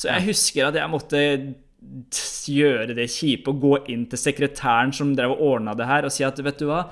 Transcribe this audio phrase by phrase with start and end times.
[0.00, 1.18] Så jeg husker at jeg måtte
[2.48, 6.14] gjøre det kjipe og gå inn til sekretæren som drev og ordna det her, og
[6.14, 6.86] si at vet du hva,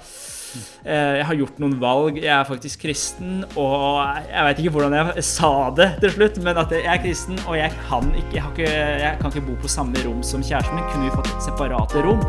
[0.84, 4.96] eh, jeg har gjort noen valg, jeg er faktisk kristen, og jeg vet ikke hvordan
[4.98, 8.52] jeg sa det til slutt, men at jeg er kristen, og jeg kan ikke, jeg,
[8.52, 10.88] ikke, jeg kan ikke bo på samme rom som kjæresten min.
[10.92, 12.20] Kunne vi fått separate rom?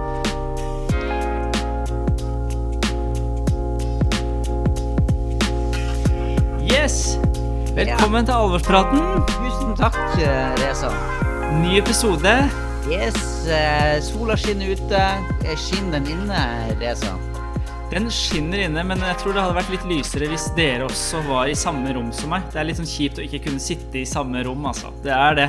[6.71, 7.19] Yes!
[7.75, 9.48] Velkommen til alvorspraten.
[9.79, 10.91] Takk, eh, Reza.
[11.61, 12.49] Ny episode.
[12.91, 14.99] Yes, eh, sola skinner ute.
[15.45, 16.41] Eh, Skinner den inne,
[16.79, 17.13] Reza?
[17.91, 21.47] Den skinner inne, men jeg tror det hadde vært litt lysere hvis dere også var
[21.47, 22.43] i samme rom som meg.
[22.51, 24.91] Det er litt sånn kjipt å ikke kunne sitte i samme rom, altså.
[25.05, 25.47] Det er det.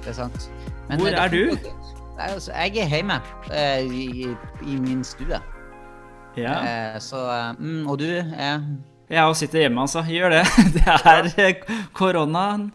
[0.00, 0.48] Det er sant.
[0.88, 1.70] Hvor det er du?
[2.16, 3.20] Altså, jeg er hjemme
[3.92, 4.32] i,
[4.64, 5.36] i min stue.
[6.40, 6.56] Ja.
[6.98, 7.20] Så
[7.60, 8.08] mm, Og du?
[8.08, 8.58] Eh,
[9.10, 10.04] Jeg òg sitter hjemme, altså.
[10.08, 10.44] Gjør det.
[10.76, 12.70] Det er eh, koronaen.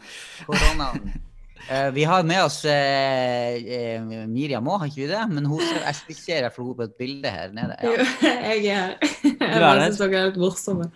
[0.46, 1.18] koronaen.
[1.70, 5.26] Uh, vi har med oss uh, Miriam òg, har ikke vi det?
[5.30, 7.76] Men hun, jeg ser jeg får henne på et bilde her nede.
[7.86, 7.92] Jo,
[8.26, 8.96] jeg er her.
[9.22, 10.90] Jeg bare syns dere er litt morsomme.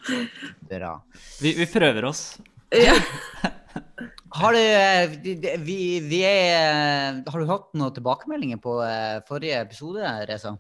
[0.72, 0.96] bra.
[1.44, 2.24] Vi, vi prøver oss.
[2.74, 2.98] Ja.
[4.34, 5.76] Har du, vi,
[6.10, 8.80] vi, er, har du hatt noen tilbakemeldinger på
[9.28, 10.56] forrige episode, Reza?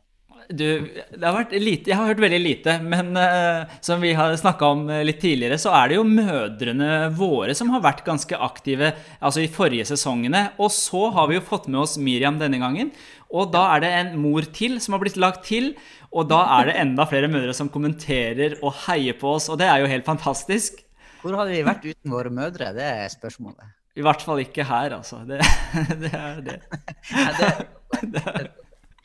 [0.49, 4.35] Du, det har vært lite, jeg har hørt veldig lite, men uh, som vi har
[4.39, 8.37] snakka om eh, litt tidligere, så er det jo mødrene våre som har vært ganske
[8.37, 10.49] aktive altså i forrige sesongene.
[10.59, 12.91] Og så har vi jo fått med oss Miriam denne gangen.
[13.33, 15.73] Og da er det en mor til som har blitt lagt til.
[16.13, 19.69] Og da er det enda flere mødre som kommenterer og heier på oss, og det
[19.69, 20.83] er jo helt fantastisk.
[21.23, 22.73] Hvor hadde vi vært uten våre mødre?
[22.75, 23.71] Det er spørsmålet.
[23.93, 25.21] I hvert fall ikke her, altså.
[25.29, 25.39] Det,
[26.03, 26.59] det er det.
[27.13, 27.49] Ja, det,
[28.13, 28.23] det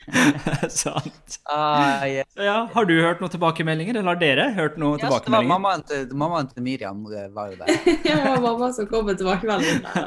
[0.69, 1.39] sant.
[1.43, 2.27] ah, yes.
[2.35, 5.53] Ja, Har du hørt noen tilbakemeldinger, eller har dere hørt noen Ja, tilbakemeldinger?
[5.53, 7.69] mammaen til, mammaen til Miriam var jo der.
[8.07, 9.83] ja, Det var mamma som kom med tilbakemelding.
[9.85, 10.05] Da.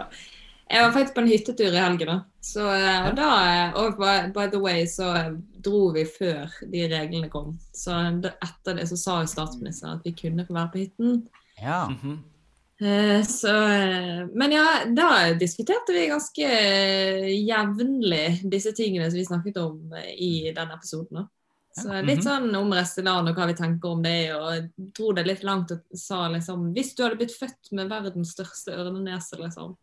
[0.73, 2.19] Jeg var faktisk på en hyttetur i helgen, da.
[2.43, 5.31] Så, eh, og da eh, Og by, by the way, så eh,
[5.63, 7.55] dro vi før de reglene kom.
[7.77, 7.95] Så
[8.33, 11.25] etter det så sa jo statsministeren at vi kunne få være på hytten.
[11.63, 11.85] Ja.
[11.93, 12.32] Mm Eh,
[13.29, 19.61] Så, eh, men ja, da diskuterte vi ganske eh, jevnlig disse tingene som vi snakket
[19.63, 21.29] om eh, i den episoden.
[21.73, 22.27] Så Litt mhm.
[22.27, 24.35] sånn om Resteland og hva vi tenker om det.
[24.37, 28.35] og jeg det litt langt og sa liksom Hvis du hadde blitt født med verdens
[28.37, 29.77] største ørnenese, liksom,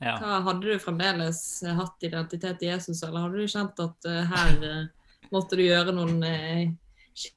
[0.00, 0.16] Ja.
[0.20, 4.22] hva hadde du fremdeles eh, hatt identitet i Jesus, eller hadde du kjent at uh,
[4.28, 6.72] her eh, måtte du gjøre noen uh,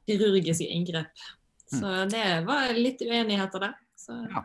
[0.05, 1.27] kirurgiske inngrep?
[1.69, 3.75] Så det var litt uenigheter der.
[3.95, 4.43] Så, Ja.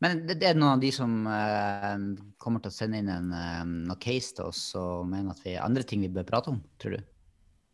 [0.00, 1.96] Men det, er noen av de som eh,
[2.40, 5.58] kommer til å sende inn en eh, noe case til oss og mener at vi
[5.60, 7.02] andre ting vi bør prate om, tror du?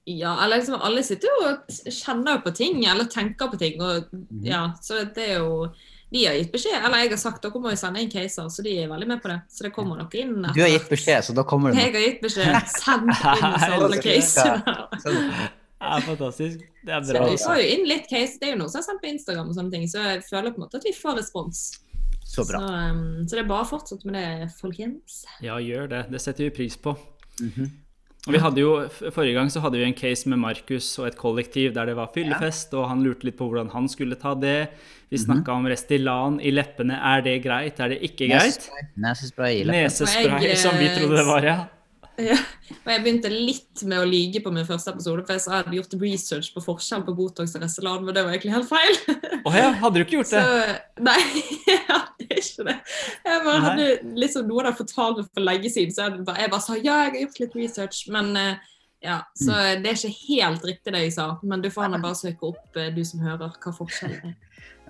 [0.08, 3.80] Ja, eller liksom alle sitter jo og kjenner jo på ting, eller tenker på ting.
[3.82, 4.10] og
[4.46, 5.66] ja, Så det er jo
[6.14, 8.62] De har gitt beskjed, eller jeg har sagt dere må jo sende inn caser, så
[8.62, 9.40] de er veldig med på det.
[9.50, 10.36] Så det kommer nok inn.
[10.44, 10.54] Etter.
[10.54, 12.70] Du har gitt beskjed, så da kommer det Jeg har gitt beskjed.
[12.84, 14.62] Send inn sånne caser.
[14.62, 16.62] Ja, Det er fantastisk.
[16.86, 18.38] Det er Så vi får jo inn litt case.
[18.38, 20.54] Det er jo noe som er sendt på Instagram, og sånne ting, så jeg føler
[20.54, 21.64] på en måte at vi får respons.
[22.26, 22.58] Så bra.
[22.60, 25.22] Så, um, så det er bare å fortsette med det, folkens.
[25.44, 26.04] Ja, gjør det.
[26.10, 26.96] Det setter vi pris på.
[27.40, 27.74] Mhm.
[28.26, 28.70] Og vi hadde jo,
[29.14, 32.08] Forrige gang så hadde vi en case med Markus og et kollektiv der det var
[32.10, 34.72] fyllefest, og han lurte litt på hvordan han skulle ta det.
[35.14, 36.98] Vi snakka om Restylan i leppene.
[36.98, 37.78] Er det greit?
[37.78, 38.66] Er det ikke greit?
[38.66, 39.84] Nesespray- Nesespray i leppene.
[39.86, 41.56] Nesespray, som vi trodde det var, ja.
[42.18, 42.36] Ja.
[42.84, 45.64] Og jeg begynte litt med å lyge på min første episode, for jeg sa jeg
[45.66, 49.42] hadde gjort research på forskjell på Botox og Restylane, men det var egentlig helt feil.
[49.46, 50.78] Oh ja, hadde du ikke gjort Så, det?
[51.04, 51.18] nei,
[51.70, 52.76] jeg hadde ikke det.
[53.26, 53.66] Jeg bare Nei.
[53.68, 56.78] hadde liksom Noen hadde fortalt meg for lenge siden, så jeg bare, jeg bare sa
[56.78, 58.00] ja, jeg har gjort litt research.
[58.16, 58.72] Men eh,
[59.04, 59.82] ja, så Mm.
[59.84, 61.28] det er ikke helt riktig det jeg sa.
[61.44, 64.34] Men du får heller bare søke opp, eh, du som hører, hva forskjellen er.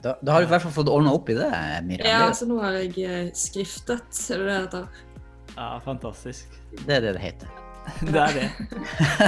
[0.05, 1.51] Da, da har du i hvert fall fått ordna opp i det,
[1.89, 2.07] Miriam.
[2.07, 4.89] Ja, Det- så nå har jeg eh, skriftet, er det det det heter?
[5.57, 6.47] Ja, fantastisk.
[6.87, 7.49] Det er det det heter.
[8.03, 8.47] Det er det.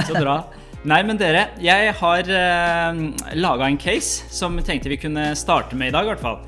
[0.07, 0.43] Så bra.
[0.87, 2.99] Nei, men dere, jeg har uh,
[3.35, 6.39] laga en case som vi tenkte vi kunne starte med i dag, i hvert fall.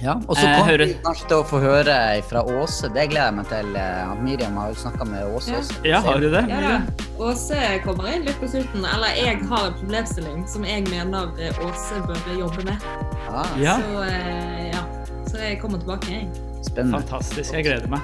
[0.00, 1.94] Ja, og så Eh, kommer vi snart til å få høre
[2.24, 2.88] fra Åse.
[2.94, 3.74] Det gleder jeg meg til.
[3.76, 5.58] eh, Miriam har jo snakka med Åse Ja.
[5.58, 5.84] også.
[5.84, 6.44] Ja, har du det?
[6.48, 6.78] Ja.
[7.20, 8.86] Åse kommer inn litt på slutten.
[8.94, 12.88] Eller jeg har en problemstilling som jeg mener eh, Åse bør jobbe med.
[13.28, 14.82] Ah, Ja, Så eh, ja.
[15.28, 16.30] Så jeg kommer tilbake, jeg.
[16.64, 17.02] spennende.
[17.02, 17.52] fantastisk.
[17.52, 18.00] Jeg gleder meg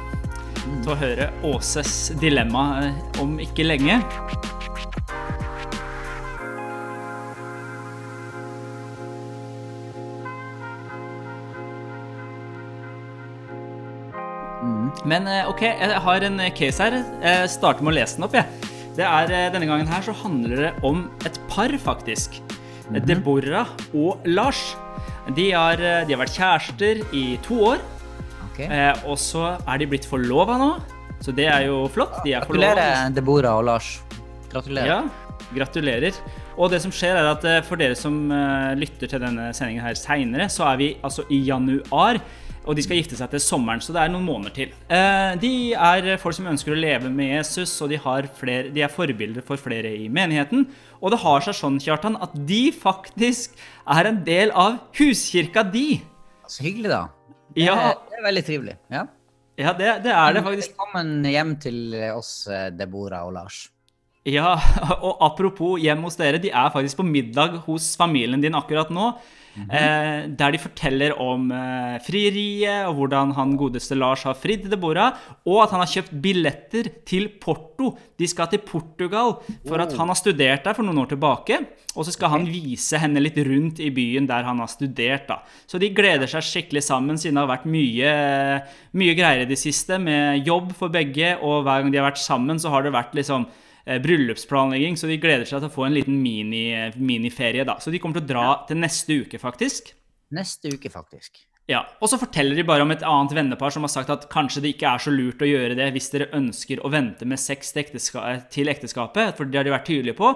[0.84, 3.98] til å høre Åses dilemma eh, om ikke lenge.
[14.62, 14.90] Mm.
[15.06, 17.00] Men eh, ok, jeg har en case her.
[17.22, 18.38] Jeg starter med å lese den opp.
[18.38, 18.46] Ja.
[18.96, 22.40] Det er, eh, denne gangen her så handler det om et par, faktisk.
[23.02, 24.62] Deborah og Lars.
[25.34, 27.82] De har, de har vært kjærester i to år.
[28.56, 28.64] Ok.
[28.64, 30.70] Eh, og så er de blitt forlova nå.
[31.20, 32.22] Så det er jo flott.
[32.24, 32.40] De er.
[32.44, 33.90] Gratulerer, Deborah og Lars.
[34.52, 34.88] Gratulerer.
[34.88, 36.16] Ja, gratulerer.
[36.56, 39.84] Og det som skjer er at eh, for dere som eh, lytter til denne sendingen
[39.84, 42.20] her seinere, så er vi altså i januar.
[42.66, 44.72] Og de skal gifte seg til sommeren, så det er noen måneder til.
[44.90, 48.82] Eh, De er folk som ønsker å leve med Jesus, og de, har flere, de
[48.82, 50.64] er forbilder for flere i menigheten.
[50.98, 53.54] Og det har seg sånn, Kjartan, at de faktisk
[53.86, 56.00] er en del av huskirka di.
[56.50, 57.04] Så hyggelig, da.
[57.54, 57.94] Det, Ja.
[58.10, 58.76] det er veldig trivelig.
[58.92, 59.06] Ja.
[59.56, 60.74] Ja, det, det er det faktisk.
[60.74, 63.62] Velkommen hjem til oss, eh, Deborah og Lars.
[64.26, 64.56] Ja,
[65.06, 69.12] og apropos hjem hos dere, de er faktisk på middag hos familien din akkurat nå.
[69.64, 75.16] Eh, der de forteller om eh, frieriet og hvordan han godeste Lars har fridd Deborah.
[75.48, 77.92] Og at han har kjøpt billetter til Porto.
[78.18, 79.36] De skal til Portugal
[79.66, 81.60] for at han har studert der for noen år tilbake.
[81.96, 85.28] Og så skal han vise henne litt rundt i byen der han har studert.
[85.28, 85.40] da.
[85.66, 88.16] Så de gleder seg skikkelig sammen, siden det har vært mye,
[88.96, 91.36] mye greier i det siste med jobb for begge.
[91.40, 93.48] Og hver gang de har vært sammen, så har det vært liksom
[93.86, 96.68] bryllupsplanlegging, så de gleder seg til å få en liten mini,
[96.98, 97.64] miniferie.
[97.64, 97.78] da.
[97.78, 99.92] Så de kommer til å dra til neste uke, faktisk.
[100.34, 101.44] Neste uke, faktisk.
[101.66, 104.62] Ja, Og så forteller de bare om et annet vennepar som har sagt at kanskje
[104.62, 107.72] det ikke er så lurt å gjøre det hvis dere ønsker å vente med sex
[107.74, 108.22] til, ekteska
[108.54, 110.30] til ekteskapet, for det har de vært tydelige på.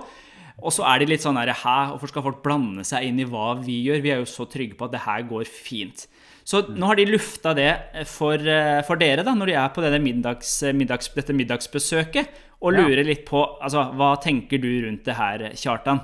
[0.61, 3.29] Og så er de litt sånn her, hæ, hvorfor skal folk blande seg inn i
[3.31, 4.03] hva vi gjør?
[4.03, 6.09] Vi er jo så trygge på at det her går fint.
[6.45, 7.71] Så nå har de lufta det
[8.11, 12.29] for, eh, for dere, da, når de er på middags, middags, dette middagsbesøket,
[12.61, 16.03] og lurer litt på altså, hva tenker du rundt det her, Kjartan?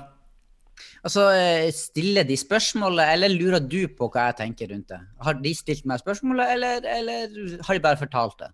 [1.05, 5.01] Altså, eh, Stiller de spørsmålet, eller lurer du på hva jeg tenker rundt det?
[5.23, 8.51] Har de stilt meg spørsmålet, eller, eller har de bare fortalt det?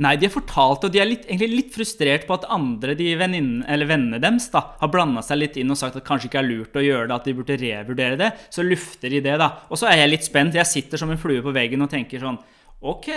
[0.00, 2.94] Nei, de har fortalt det, og de er litt, egentlig litt frustrert på at andre,
[2.96, 6.48] de vennene deres, da, har blanda seg litt inn og sagt at kanskje ikke er
[6.48, 8.30] lurt å gjøre det, at de burde revurdere det.
[8.54, 9.50] Så lufter de det, da.
[9.68, 10.56] Og så er jeg litt spent.
[10.56, 12.40] Jeg sitter som en flue på veggen og tenker sånn
[12.82, 13.12] OK,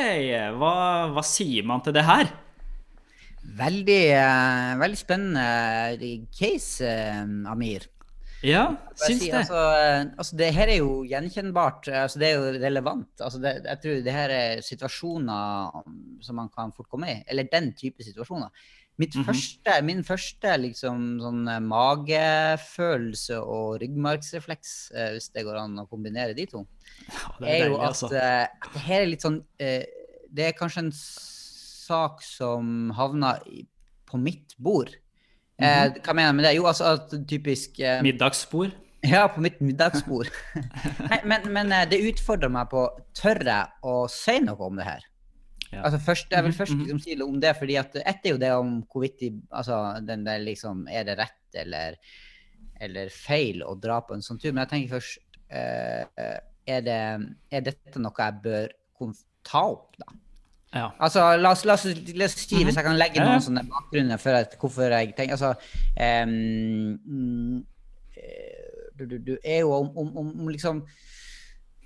[0.59, 0.73] hva,
[1.15, 2.27] hva sier man til det her?
[3.55, 7.21] Veldig, eh, veldig spennende case, eh,
[7.51, 7.89] Amir.
[8.45, 9.39] Ja, syns si, det.
[9.39, 11.87] Altså, eh, altså, det her er jo gjenkjennbart.
[12.03, 13.09] Altså, det er jo relevant.
[13.19, 15.85] Altså, det, jeg tror det her er situasjoner
[16.21, 17.21] som man kan fort komme i.
[17.31, 18.51] Eller den type situasjoner.
[18.97, 19.25] Mitt -hmm.
[19.25, 25.87] første, min første liksom, sånn eh, magefølelse og ryggmargsrefleks, eh, hvis det går an å
[25.89, 26.65] kombinere de to,
[27.09, 28.05] Ja, det er er jo at, altså.
[28.15, 29.83] eh, at det her er litt sånn uh,
[30.31, 30.91] Det er kanskje en
[31.85, 33.35] sak som havna
[34.09, 34.89] på mitt bord.
[35.61, 36.01] Eh, Mhm.
[36.03, 36.55] hva mener jeg med det?
[36.57, 38.73] Jo, altså at typisk eh, Middagsbord?
[39.13, 40.27] ja, på mitt middagsbord.
[41.11, 44.87] Nei, men, men eh, det utfordrer meg på tør jeg å si noe om det
[44.89, 45.05] her.
[45.71, 45.81] Ja.
[45.87, 46.81] Altså først, Jeg vil Mhm, først mhm.
[46.85, 50.23] liksom si om det, fordi at ett er jo det om hvorvidt de, altså, den
[50.27, 51.95] der liksom, Er det rett eller,
[52.81, 54.51] eller feil å dra på en sånn tur?
[54.53, 56.05] Men jeg tenker først eh,
[56.67, 56.99] er, det,
[57.51, 58.69] er dette noe jeg bør
[59.45, 60.05] ta opp, da?
[60.75, 60.89] Ja.
[60.99, 63.23] Altså, la oss, la oss, la oss si, hvis jeg kan legge Mhm.
[63.23, 63.31] Ja, ja.
[63.37, 65.53] noen sånne bakgrunner for at, hvorfor jeg tenker Altså
[65.95, 66.25] eh,
[68.97, 70.83] du, du, du er jo om, om, om, om liksom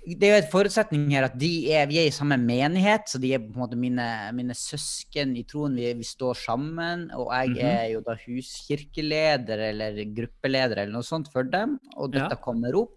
[0.06, 3.18] Det er jo et forutsetning her at de er, vi er i samme menighet, så
[3.20, 5.74] de er på en måte mine, mine søsken i troen.
[5.76, 7.66] Vi, vi står sammen, og jeg Mhm.
[7.68, 12.22] er jo da huskirkeleder eller gruppeleder eller noe sånt for dem, og Ja.
[12.24, 12.96] dette kommer opp.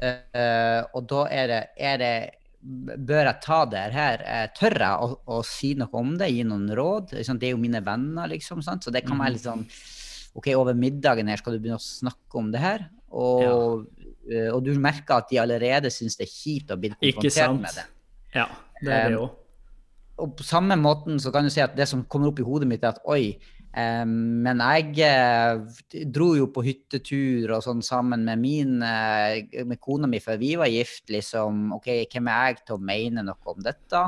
[0.00, 2.14] Uh, og da er det, er det
[2.60, 4.22] Bør jeg ta det her?
[4.28, 6.28] Eh, tør jeg å, å si noe om det?
[6.34, 7.14] Gi noen råd?
[7.16, 8.60] Det er jo mine venner, liksom.
[8.64, 8.84] Sant?
[8.84, 9.64] Så det kan være litt sånn
[10.38, 12.86] OK, over middagen her skal du begynne å snakke om det her.
[13.10, 13.86] Og,
[14.30, 14.52] ja.
[14.54, 17.86] og du merker at de allerede syns det er kjipt å bli konfrontert med det.
[18.36, 18.46] Ja,
[18.78, 19.36] det er det Um.
[20.20, 22.68] Og på samme måten så kan du si at det som kommer opp i hodet
[22.68, 23.59] mitt, er at oi, eh,
[24.44, 30.08] men jeg eh, dro jo på hyttetur og sånn sammen med min eh, med kona
[30.10, 31.68] mi før vi var gift, liksom.
[31.78, 34.02] OK, hvem er jeg til å mene noe om dette?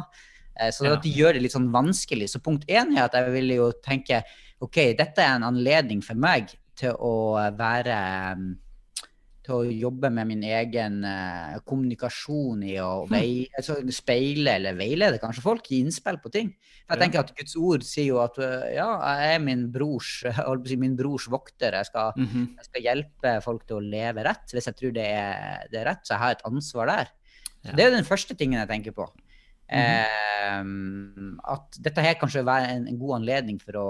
[0.59, 0.97] Eh, så Ja.
[0.97, 2.29] at de gjør det litt sånn vanskelig.
[2.33, 4.25] Så punkt én er at jeg ville jo tenke
[4.63, 7.95] OK, dette er en anledning for meg til å være
[8.35, 8.45] eh,
[9.43, 15.19] til å jobbe med min egen uh, kommunikasjon i å vei, altså, speile eller veilede
[15.23, 16.53] kanskje folk, gi innspill på ting.
[16.87, 18.87] For jeg tenker at Guds ord sier jo at uh, ja,
[19.19, 20.13] jeg er min brors,
[20.71, 21.75] si, min brors vokter.
[21.81, 22.47] Jeg skal, Mhm.
[22.61, 25.89] jeg skal hjelpe folk til å leve rett, hvis jeg tror det er, det er
[25.91, 26.07] rett.
[26.07, 27.13] Så jeg har et ansvar der.
[27.65, 27.73] Ja.
[27.75, 29.09] Det er jo den første tingen jeg tenker på.
[29.73, 30.63] Eh,
[31.55, 33.87] at dette her kanskje være en, en god anledning for å,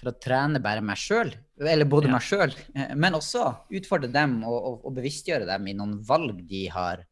[0.00, 1.30] for å trene bare meg sjøl,
[1.60, 2.12] eller både Ja.
[2.16, 2.54] meg sjøl,
[2.96, 7.04] men også utfordre dem og, og, og bevisstgjøre dem i noen valg de har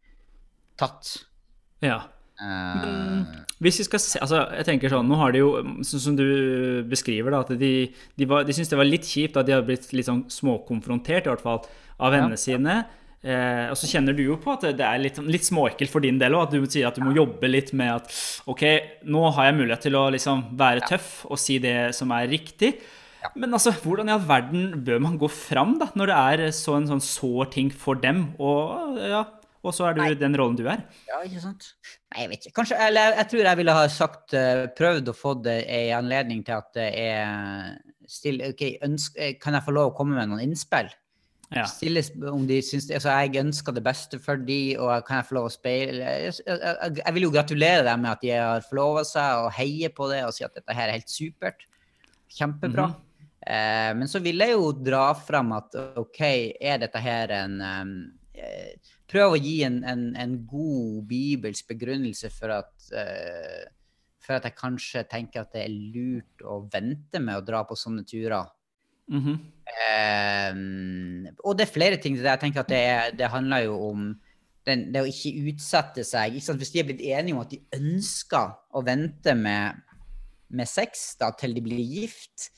[0.80, 1.18] tatt.
[1.85, 2.00] Ja.
[2.40, 3.25] Eh,
[3.61, 5.49] Hvis vi skal se, altså jeg tenker sånn, Nå har de jo,
[5.83, 7.71] sånn som du beskriver, da, at de,
[8.16, 11.26] de, var, de syntes det var litt kjipt at de har blitt litt sånn småkonfrontert,
[11.26, 11.64] i hvert fall,
[11.99, 12.42] av vennene Ja.
[12.45, 12.76] sine.
[13.19, 16.21] Eh, og så kjenner du jo på at det er litt, litt småekkelt for din
[16.21, 18.15] del òg, at du sier at du må jobbe litt med at
[18.51, 18.63] OK,
[19.11, 22.77] nå har jeg mulighet til å liksom være tøff og si det som er riktig.
[23.19, 23.33] Ja.
[23.35, 26.77] Men altså, hvordan i all verden bør man gå fram da, når det er så
[26.79, 28.29] en sånn sår ting for dem?
[28.39, 29.25] Og, ja,
[29.67, 30.13] og så er du Nei.
[30.21, 30.85] den rollen du er.
[31.11, 31.73] Ja, ikke sant?
[32.13, 32.55] Nei, jeg vet ikke.
[32.61, 35.89] Kanskje, eller jeg, jeg tror jeg ville ha sagt, eh, prøvd å få det ei
[35.97, 37.75] anledning til at det er
[38.09, 40.95] still, ok, ønsk, eh, Kan jeg få lov å komme med noen innspill?
[41.49, 41.64] Ja.
[41.64, 45.37] Stille om de syns altså Jeg ønsker det beste for de, og kan jeg få
[45.38, 49.05] lov å speile Jeg, jeg, jeg, vil jo gratulere dem med at de har forlova
[49.09, 51.64] seg, og heie på det og si at dette her er helt supert.
[52.37, 52.90] Kjempebra.
[53.40, 56.21] eh, men så vil jeg jo dra fram at OK,
[56.61, 57.99] er dette her en um,
[59.09, 63.64] Prøv å gi en, en, en god bibelsk begrunnelse for at uh,
[64.28, 67.78] for at jeg kanskje tenker at det er lurt å vente med å dra på
[67.78, 68.50] sånne turer.
[69.09, 69.37] Mhm.
[70.49, 72.17] um, og det er flere ting.
[72.21, 74.09] Jeg tenker at det, det handler jo om
[74.69, 76.37] den, det å ikke utsette seg.
[76.38, 76.57] Ikke?
[76.61, 79.81] Hvis de er blitt enige om at de ønsker å vente med,
[80.50, 82.50] med sex da, til de blir gift,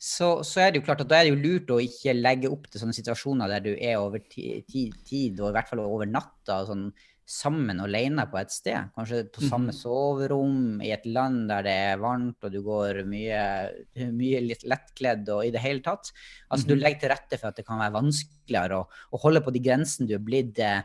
[0.00, 2.48] så, så er det jo klart at da er det jo lurt å ikke legge
[2.48, 5.82] opp til sånne situasjoner der du er over ti- ti- tid, og i hvert fall
[5.84, 6.86] over natta, sånn,
[7.30, 8.90] sammen alene på et sted.
[8.96, 13.42] Kanskje på samme soverom, i et land der det er varmt, og du går mye,
[14.16, 16.10] mye litt lettkledd og i det hele tatt.
[16.50, 19.54] Altså Du legger til rette for at det kan være vanskeligere å, å holde på
[19.54, 20.82] de grensene du er blitt eh,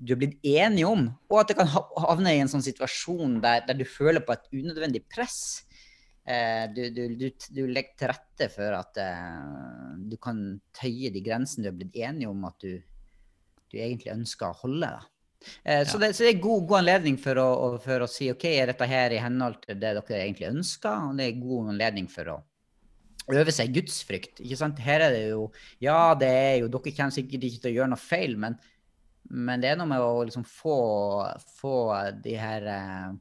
[0.00, 3.66] du er blitt enig om, og at det kan havne i en sånn situasjon der,
[3.66, 5.66] der du føler på et unødvendig press.
[6.24, 10.40] Eh, du, du, du, du legger til rette for at eh, du kan
[10.76, 12.78] tøye de grensene du er blitt enig om at du,
[13.68, 14.88] du egentlig ønsker å holde.
[14.88, 15.19] Da.
[15.64, 18.44] Eh, så, det, så det er god, god anledning for å- for å si OK,
[18.50, 21.08] er dette her i henhold til det dere egentlig ønsker?
[21.10, 22.36] Og det er god anledning for å
[23.30, 24.40] øve seg gudsfrykt.
[24.42, 24.78] ikke sant?
[24.82, 27.92] Her er det jo Ja, det er jo Dere kommer sikkert ikke til å gjøre
[27.94, 28.58] noe feil, men,
[29.30, 30.76] men det er noe med å liksom få,
[31.60, 31.74] få
[32.24, 33.12] de her eh,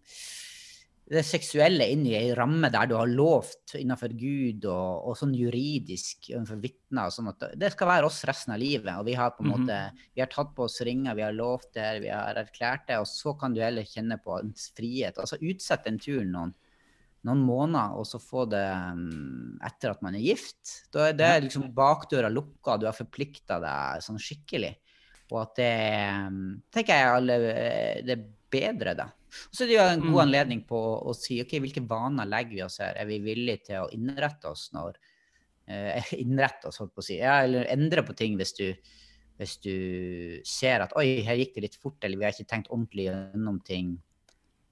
[1.09, 5.33] det seksuelle inn i ei ramme der du har lovt innenfor Gud og, og sånn
[5.33, 7.07] juridisk overfor vitner.
[7.07, 8.91] og Sånn at det skal være oss resten av livet.
[8.93, 9.79] Og vi har på en måte,
[10.13, 12.99] vi har tatt på oss ringer, vi har lovt det, vi har erklært det.
[13.01, 15.17] Og så kan du heller kjenne på en frihet.
[15.17, 16.53] Altså utsett den turen noen,
[17.25, 20.77] noen måneder, og så få det um, etter at man er gift.
[20.93, 24.75] Da er det liksom bakdøra lukka, du har forplikta deg sånn skikkelig.
[25.33, 25.73] Og at det
[26.29, 29.09] mm, tenker jeg alle, eh, det er bedre, da.
[29.29, 30.23] Og så er det jo en god Mm.
[30.25, 32.95] anledning på å, si ok, hvilke vaner legger vi oss her?
[32.97, 34.97] Er vi villige til å innrette oss når
[35.67, 37.17] eh, Innrette oss, holdt på å si.
[37.19, 38.73] Ja, eller endre på ting hvis du,
[39.37, 39.73] hvis du
[40.43, 43.59] ser at oi, her gikk det litt fort, eller vi har ikke tenkt ordentlig gjennom
[43.63, 43.97] ting.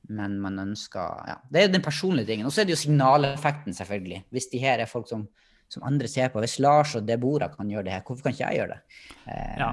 [0.09, 1.37] Men man ønsker Ja.
[1.51, 2.45] Det er den personlige tingen.
[2.47, 4.23] Og så er det jo signaleffekten, selvfølgelig.
[4.31, 5.27] Hvis de her er folk som,
[5.69, 6.39] som andre ser på.
[6.39, 8.81] Hvis Lars og Debora kan gjøre det her, hvorfor kan ikke jeg gjøre det?
[9.27, 9.71] Eh, Ja.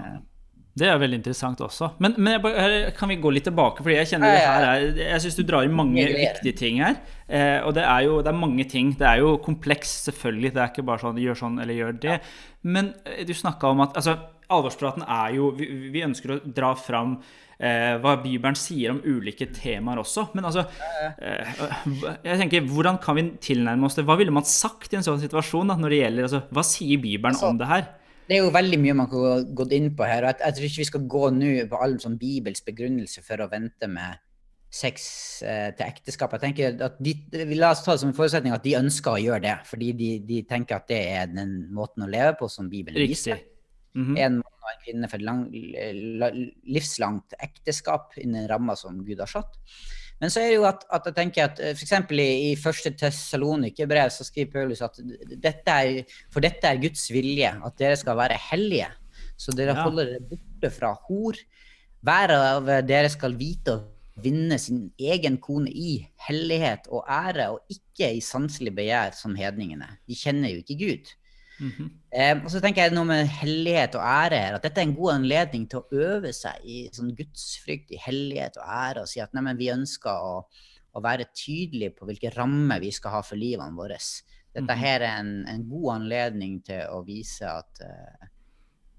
[0.75, 1.93] Det er veldig interessant også.
[2.03, 3.85] Men, men jeg her kan vi gå litt tilbake?
[3.85, 6.99] fordi Jeg kjenner det her er, jeg syns du drar i mange viktige ting her.
[7.29, 8.91] Eh, og det er jo det er mange ting.
[8.99, 10.51] Det er jo komplekst, selvfølgelig.
[10.57, 12.19] Det er ikke bare sånn gjør sånn eller gjør det.
[12.67, 14.17] Men eh, du snakka om at altså,
[14.51, 17.17] alvorspraten er jo Vi, vi ønsker å dra fram
[17.59, 20.29] eh, hva Bibelen sier om ulike temaer også.
[20.35, 20.67] Men altså
[21.23, 21.65] eh,
[22.27, 24.09] jeg tenker, Hvordan kan vi tilnærme oss det?
[24.09, 25.71] Hva ville man sagt i en sånn situasjon?
[25.71, 27.93] da, når det gjelder, altså, Hva sier Bibelen Altså, om det her?
[28.25, 30.25] Det er jo veldig mye man kunne gått inn på her.
[30.25, 33.45] og Jeg, jeg tror ikke vi skal gå nå på all sånn Bibels begrunnelse for
[33.45, 34.23] å vente med
[34.75, 35.05] sex
[35.47, 36.33] eh, til ekteskap.
[36.35, 37.15] Jeg tenker at de,
[37.47, 39.93] vi La oss ta det som en forutsetning at de ønsker å gjøre det, fordi
[39.99, 43.15] de, de tenker at det er den måten å leve på som Bibelen Riktig.
[43.15, 43.45] viser.
[43.95, 44.17] Mhm.
[44.19, 45.45] En mann og en kvinne for lang,
[46.65, 49.61] livslangt ekteskap innen ramma som Gud har satt.
[50.23, 51.93] Men så er det jo at, at jeg tenker at f.eks.
[52.15, 55.01] i, i første Tessalonikerbrev så skriver Paulus at
[55.43, 58.89] dette er, for dette er Guds vilje, at dere skal være hellige.
[59.37, 59.83] Så dere Ja.
[59.83, 61.41] holder dere borte fra hor.
[62.05, 63.83] Hver av dere skal vite å
[64.23, 65.97] vinne sin egen kone i
[66.29, 69.89] hellighet og ære, og ikke i sanselig begjær som hedningene.
[70.07, 71.11] De kjenner jo ikke Gud.
[71.61, 71.91] Mhm.
[72.11, 74.97] Eh, og så tenker jeg noe med hellighet og ære her, at dette er en
[74.97, 79.21] god anledning til å øve seg i sånn gudsfrykt, i hellighet og ære, og si
[79.23, 80.37] at nei, vi ønsker å,
[80.95, 83.99] å være tydelige på hvilke rammer vi skal ha for livene våre.
[84.55, 84.79] Dette Mhm.
[84.79, 88.29] her er en, en god anledning til å vise at, eh,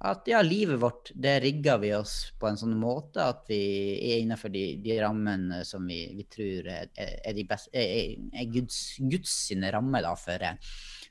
[0.06, 3.60] at ja, livet vårt, det rigger vi oss på en sånn måte at vi
[4.00, 8.98] er innenfor de, de rammene som vi, vi tror er, er, best, er, er Guds,
[9.00, 10.56] Guds sine rammer da, for, eh,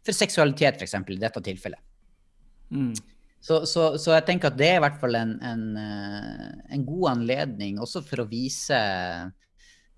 [0.04, 0.96] for seksualitet, f.eks.
[1.00, 1.80] i dette tilfellet.
[2.74, 2.92] Mm.
[3.44, 6.84] Så, så, så jeg tenker at det er i hvert fall en, en, eh, en
[6.86, 8.78] god anledning også for å vise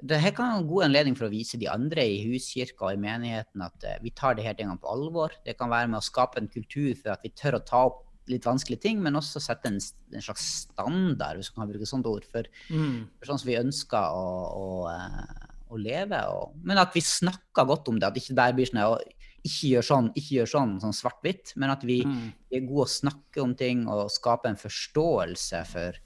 [0.04, 2.96] det her kan være en god anledning for å vise de andre i huskirka og
[2.96, 5.32] i menigheten at eh, vi tar de her tingene på alvor.
[5.46, 8.02] Det kan være med å skape en kultur for at vi tør å ta opp
[8.28, 12.08] litt vanskelige ting, men også sette en, en slags standard, hvis man kan bruke sånt
[12.10, 13.06] ord, for, Mm.
[13.16, 16.20] for sånn som vi ønsker å, å, eh, å leve.
[16.34, 18.98] Og, men at vi snakker godt om det, at ikke det blir sånn «Å,
[19.46, 22.32] ikke gjør sånn, ikke gjør sånn, sånn svart-hvitt, men at vi, Mm.
[22.50, 25.98] vi er gode å snakke om ting og skape en forståelse for,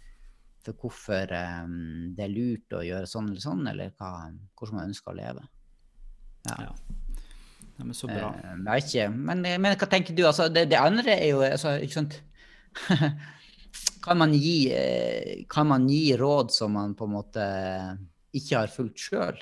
[0.64, 1.32] for hvorfor
[1.64, 5.18] um, det er lurt å gjøre sånn eller sånn, eller hva, hvordan man ønsker å
[5.18, 5.44] leve.
[6.48, 6.70] Ja.
[6.70, 8.30] ja, men så bra.
[8.36, 10.24] Uh, jeg vet ikke, men, men hva tenker du?
[10.28, 12.20] Altså, det, det andre er jo altså, ikke sant
[14.04, 17.46] kan, man gi, eh, kan man gi råd som man på en måte
[18.36, 19.40] ikke har fulgt sjøl?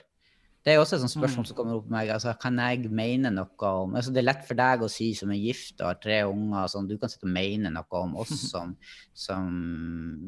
[0.68, 2.10] Det er også et spørsmål som kommer opp med meg.
[2.12, 5.30] Altså, kan jeg mene noe om altså, Det er lett for deg å si som
[5.32, 6.66] er gift og har tre unger.
[6.68, 8.74] Sånn, du kan sitte og mene noe om oss som,
[9.16, 9.48] som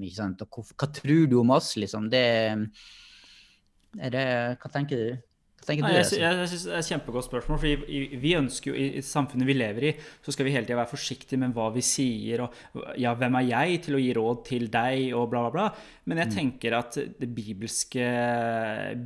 [0.00, 2.08] hva, hva tror du om oss, liksom?
[2.12, 2.24] Det,
[4.00, 4.24] det
[4.62, 5.20] Hva tenker du?
[5.70, 6.00] Tenker Nei, du?
[6.00, 7.60] jeg, jeg, jeg synes det er et kjempegodt spørsmål.
[7.62, 10.90] fordi Vi ønsker jo i samfunnet vi lever i, så skal vi hele tida være
[10.90, 12.44] forsiktige med hva vi sier.
[12.44, 15.98] og ja, Hvem er jeg til å gi råd til deg, og bla, bla, bla.
[16.10, 18.02] Men jeg tenker at det bibelske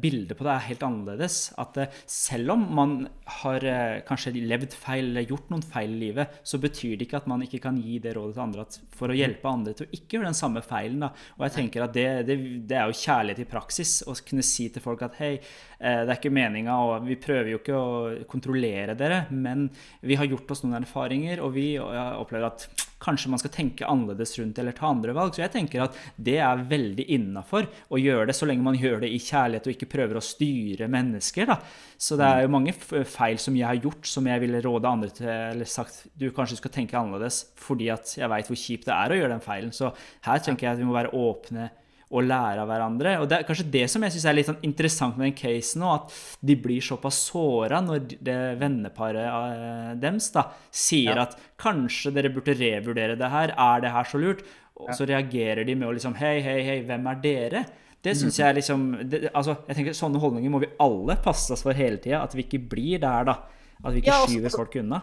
[0.01, 1.39] bildet på det er helt annerledes.
[1.61, 2.95] At eh, selv om man
[3.43, 7.21] har eh, kanskje levd feil eller gjort noen feil i livet, så betyr det ikke
[7.21, 9.89] at man ikke kan gi det rådet til andre at for å hjelpe andre til
[9.89, 11.05] å ikke gjøre den samme feilen.
[11.05, 11.13] Da.
[11.37, 12.39] Og jeg tenker at det, det,
[12.71, 16.09] det er jo kjærlighet i praksis å kunne si til folk at hei, eh, det
[16.09, 19.67] er ikke meninga, og vi prøver jo ikke å kontrollere dere, men
[20.05, 22.69] vi har gjort oss noen erfaringer, og vi har opplevd at
[23.05, 25.35] kanskje man skal tenke annerledes rundt eller ta andre valg.
[25.35, 29.03] Så jeg tenker at det er veldig innafor å gjøre det, så lenge man gjør
[29.05, 31.51] det i kjærlighet og ikke prøver å styre mennesker.
[31.51, 31.59] Da.
[32.01, 35.13] Så det er jo mange feil som jeg har gjort, som jeg ville råde andre
[35.15, 38.97] til, eller sagt du kanskje skal tenke annerledes, fordi at jeg veit hvor kjipt det
[38.97, 39.75] er å gjøre den feilen.
[39.75, 39.93] Så
[40.25, 41.71] her tenker jeg at vi må være åpne
[42.11, 43.15] og lære av hverandre.
[43.23, 45.81] Og det er kanskje det som jeg syns er litt sånn interessant med den casen
[45.83, 46.13] nå, at
[46.45, 51.23] de blir såpass såra når det venneparet eh, deres da, sier Ja.
[51.29, 54.45] at kanskje dere burde revurdere det her, er det her så lurt?
[54.77, 57.65] Og så reagerer de med å liksom hei, hei, hei, hvem er dere?
[58.05, 61.63] Det syns jeg liksom det, altså, jeg tenker Sånne holdninger må vi alle passe oss
[61.65, 62.19] for hele tida.
[62.27, 63.39] At vi ikke blir der, da.
[63.81, 64.99] At vi ikke Ja, også, skyver folk unna.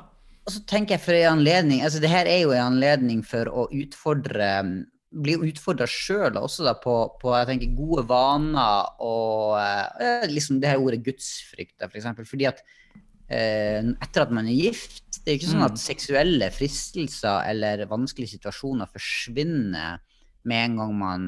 [0.46, 3.50] Og så tenker jeg for en anledning, altså det her er jo en anledning for
[3.50, 4.52] å utfordre
[5.12, 10.70] bli utfordra sjøl også da på, på jeg tenker, gode vaner og eh, liksom det
[10.72, 12.28] her ordet gudsfrykt, da, for eksempel.
[12.30, 12.62] Fordi at
[13.28, 17.84] eh, etter at man er gift, det er jo ikke sånn at seksuelle fristelser eller
[17.92, 20.00] vanskelige situasjoner forsvinner
[20.50, 21.26] med en gang man,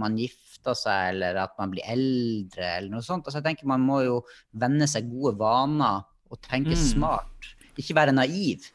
[0.00, 3.28] man gifter seg, eller at man blir eldre, eller noe sånt.
[3.28, 4.16] Altså jeg tenker Man må jo
[4.58, 6.82] venne seg gode vaner og tenke Mm.
[6.82, 7.52] smart.
[7.78, 8.66] Ikke være naiv.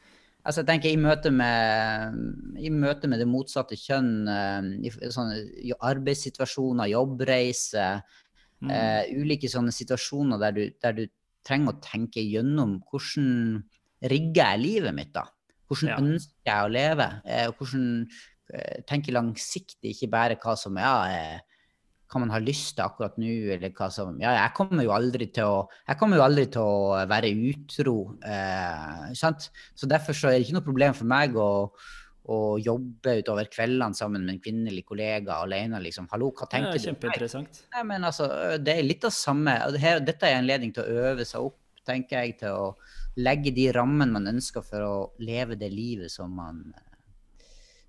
[0.44, 2.18] Altså jeg tenker I møte med,
[2.60, 7.88] i møte med det motsatte kjønn, eh, i sånne arbeidssituasjoner, jobbreise,
[8.64, 8.70] Mm.
[8.72, 11.02] uh, ulike sånne situasjoner der du, der du
[11.44, 13.58] trenger å tenke gjennom hvordan
[14.08, 15.26] rigger jeg livet mitt, da?
[15.68, 15.98] Hvordan Ja.
[16.00, 17.08] ønsker jeg å leve?
[17.28, 18.08] Uh, hvordan
[18.54, 21.40] uh, tenke langsiktig, ikke bare hva som ja, eh,
[22.14, 25.28] hva man har lyst til akkurat nå, eller hva som Ja, jeg kommer jo aldri
[25.34, 27.98] til å, jo aldri til å være utro.
[28.22, 29.50] Eh, sant?
[29.74, 31.50] Så derfor så er det ikke noe problem for meg å,
[32.34, 36.08] å jobbe utover kveldene sammen med en kvinnelig kollega alene, liksom.
[36.14, 36.80] Hallo, hva tenker er du?
[36.80, 37.64] Nei, kjempeinteressant.
[37.90, 38.30] Men altså,
[38.62, 39.58] det er litt av samme.
[39.74, 42.72] Dette er en anledning til å øve seg opp, tenker jeg, til å
[43.20, 46.64] legge de rammene man ønsker for å leve det livet som man,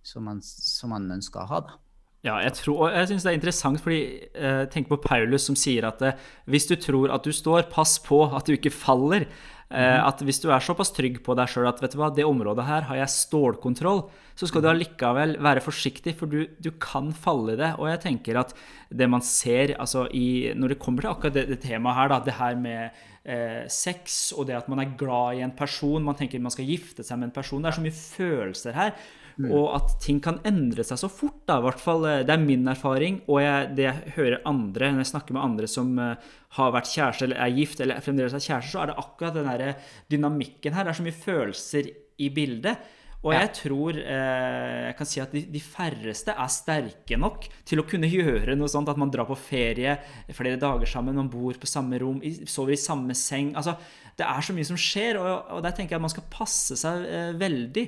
[0.04, 1.80] som man, som man ønsker å ha, da.
[2.24, 3.98] Ja, jeg, tror, jeg synes det er interessant, fordi
[4.32, 7.98] eh, tenk på Paulus som sier at eh, hvis du tror at du står, pass
[8.00, 9.26] på at du ikke faller.
[9.68, 12.24] Eh, at hvis du er såpass trygg på deg sjøl at vet du hva, det
[12.24, 14.06] området her har jeg stålkontroll,
[14.38, 17.74] så skal du allikevel være forsiktig, for du, du kan falle i det.
[17.76, 18.54] Og jeg tenker at
[18.88, 22.20] det man ser altså i, når det kommer til akkurat det, det temaet her, da,
[22.24, 26.16] det her med eh, sex og det at man er glad i en person, man
[26.16, 28.96] tenker man skal gifte seg med en person, det er så mye følelser her.
[29.42, 31.40] Og at ting kan endre seg så fort.
[31.48, 34.92] da, i hvert fall, eh, Det er min erfaring, og jeg, det jeg hører andre
[34.92, 36.16] når jeg snakker med andre som eh,
[36.58, 39.50] har vært kjæreste eller er gift eller fremdeles er kjæreste, så er det akkurat den
[39.50, 39.74] der
[40.10, 40.84] dynamikken her.
[40.84, 42.92] Det er så mye følelser i bildet.
[43.24, 47.80] Og jeg tror eh, jeg kan si at de, de færreste er sterke nok til
[47.80, 48.90] å kunne gjøre noe sånt.
[48.92, 49.96] At man drar på ferie
[50.36, 53.54] flere dager sammen, man bor på samme rom, i, sover i samme seng.
[53.56, 53.78] Altså,
[54.18, 56.76] det er så mye som skjer, og, og der tenker jeg at man skal passe
[56.78, 57.86] seg eh, veldig.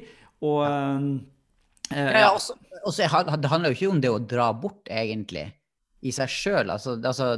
[0.48, 1.10] Og eh,
[1.92, 3.04] Ja, også, også,
[3.38, 5.44] det handler jo ikke om det å dra bort, egentlig,
[6.06, 6.70] i seg sjøl.
[6.70, 7.28] Altså, altså,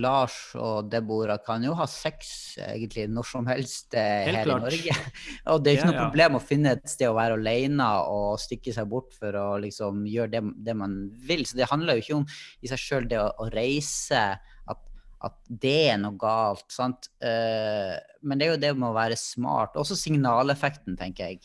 [0.00, 2.28] Lars og Deborah kan jo ha sex
[2.62, 4.62] egentlig når som helst eh, Helt her klart.
[4.62, 4.96] i Norge.
[5.52, 6.04] Og det er ikke Ja, noe ja.
[6.06, 10.04] problem å finne et sted å være alene og stikke seg bort for å liksom
[10.08, 10.94] gjøre det, det man
[11.28, 11.44] vil.
[11.48, 12.28] Så det handler jo ikke om
[12.64, 14.22] i seg sjøl det å, å reise,
[14.70, 14.80] at,
[15.28, 16.64] at det er noe galt.
[16.72, 17.10] sant?
[17.20, 19.76] Eh, men det er jo det med å være smart.
[19.82, 21.44] Også signaleffekten, tenker jeg.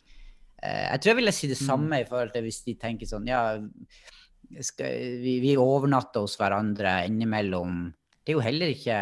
[0.63, 3.27] Eh, Jeg tror jeg ville si det samme i forhold til hvis de tenker sånn
[3.29, 3.43] Ja,
[4.65, 7.93] skal, vi, vi overnatter hos hverandre innimellom.
[8.23, 8.97] Det er jo heller ikke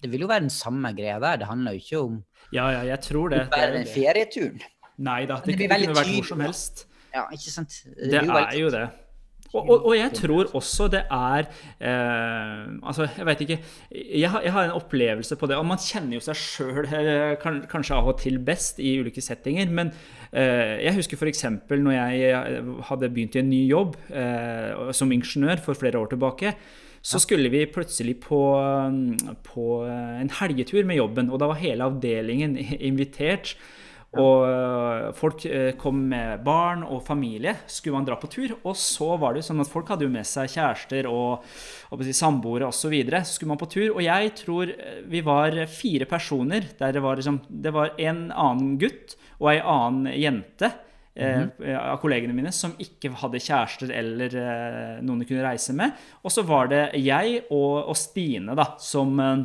[0.00, 1.42] Det vil jo være den samme greia der.
[1.42, 2.18] Det handler jo ikke om
[2.52, 3.44] Ja, ja, jeg tror det.
[3.44, 4.62] det bare er den ferieturen.
[5.02, 6.84] Nei da, det, det det kunne vært hvor som helst.
[7.12, 7.78] Ja, ikke sant?
[7.84, 8.84] Det blir jo er jo det.
[9.52, 13.58] Og, og, og jeg tror også det er eh, Altså, jeg vet ikke
[13.92, 17.34] jeg har, jeg har en opplevelse på det, og man kjenner jo seg sjøl eh,
[17.42, 19.68] kan, kanskje av og til best i ulike settinger.
[19.68, 19.92] Men
[20.32, 21.44] eh, jeg husker f.eks.
[21.68, 26.54] når jeg hadde begynt i en ny jobb eh, som ingeniør for flere år tilbake.
[27.02, 28.40] Så skulle vi plutselig på,
[29.42, 33.56] på en helgetur med jobben, og da var hele avdelingen invitert.
[34.20, 38.52] Og øh, folk øh, kom med barn og familie, skulle man dra på tur.
[38.68, 41.46] Og så var det jo sånn at folk hadde jo med seg kjærester og,
[41.88, 42.82] og si, samboere osv.
[42.82, 43.22] Så, videre.
[43.24, 43.94] så skulle man på tur.
[43.94, 48.26] Og jeg tror øh, vi var fire personer der det var liksom Det var en
[48.30, 50.70] annen gutt og ei annen jente.
[51.14, 55.96] eh, Av kollegene mine som ikke hadde kjærester eller eh, noen de kunne reise med.
[56.24, 59.42] Og så var det jeg og, og Stine da, som eh,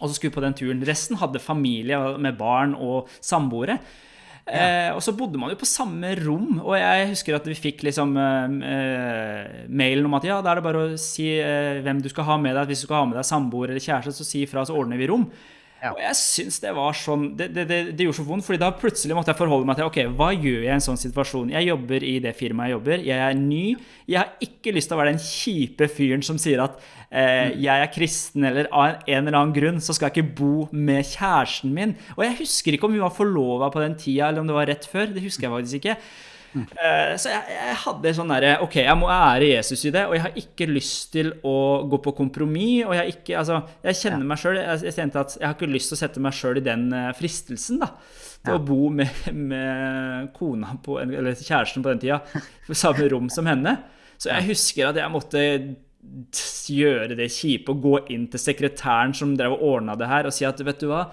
[0.00, 0.82] og så skulle vi på den turen.
[0.86, 3.78] Resten hadde familie med barn og samboere.
[4.44, 7.86] Eh, og så bodde man jo på samme rom, og jeg husker at vi fikk
[7.86, 12.02] liksom eh, eh, mailen om at ja, da er det bare å si eh, hvem
[12.04, 12.68] du skal ha med deg.
[12.68, 15.08] Hvis du skal ha med deg samboer eller kjæreste, så si ifra, så ordner vi
[15.08, 15.24] rom.
[15.84, 15.90] Ja.
[15.92, 18.70] Og jeg syns det var sånn det, det, det, det gjorde så vondt, fordi da
[18.72, 21.52] plutselig måtte jeg forholde meg til ok, hva gjør jeg i en sånn situasjon?
[21.52, 23.64] Jeg jobber i det firmaet jeg jobber, jeg er ny.
[24.08, 27.84] Jeg har ikke lyst til å være den kjipe fyren som sier at eh, jeg
[27.84, 31.04] er kristen, eller av en, en eller annen grunn så skal jeg ikke bo med
[31.10, 31.92] kjæresten min.
[32.16, 34.72] Og jeg husker ikke om vi var forlova på den tida, eller om det var
[34.72, 35.12] rett før.
[35.12, 35.98] Det husker jeg faktisk ikke.
[36.54, 40.14] Eh, Så jeg, jeg hadde sånn derre Ok, jeg må ære Jesus i det, og
[40.14, 41.54] jeg har ikke lyst til å
[41.90, 42.84] gå på kompromiss.
[42.86, 45.70] Og jeg, ikke, altså, jeg kjenner meg sjøl jeg, jeg kjente at jeg har ikke
[45.72, 47.90] lyst til å sette meg sjøl i den eh, fristelsen, da.
[48.44, 48.58] Til Ja.
[48.58, 52.18] å bo med, med kona på, eller kjæresten på den tida
[52.66, 53.78] på samme rom som henne.
[54.20, 55.40] Så jeg husker at jeg måtte
[56.74, 60.34] gjøre det kjipe og gå inn til sekretæren som drev og ordna det her, og
[60.36, 61.06] si at vet du hva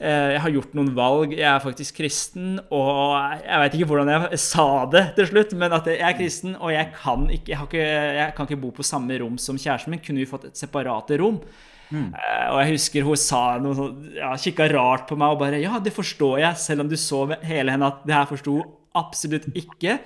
[0.00, 1.34] Jeg har gjort noen valg.
[1.36, 5.76] Jeg er faktisk kristen, og jeg vet ikke hvordan jeg sa det til slutt, men
[5.76, 7.86] at jeg er kristen, og jeg kan ikke, jeg ikke,
[8.20, 10.02] jeg kan ikke bo på samme rom som kjæresten min.
[10.04, 11.40] Kunne vi fått et separate rom?
[11.90, 12.10] Mm.
[12.10, 15.78] Og jeg husker hun sa noe sånn, ja, kikka rart på meg og bare Ja,
[15.82, 19.46] det forstår jeg, selv om du så hele henne at det her forsto hun absolutt
[19.54, 19.98] ikke.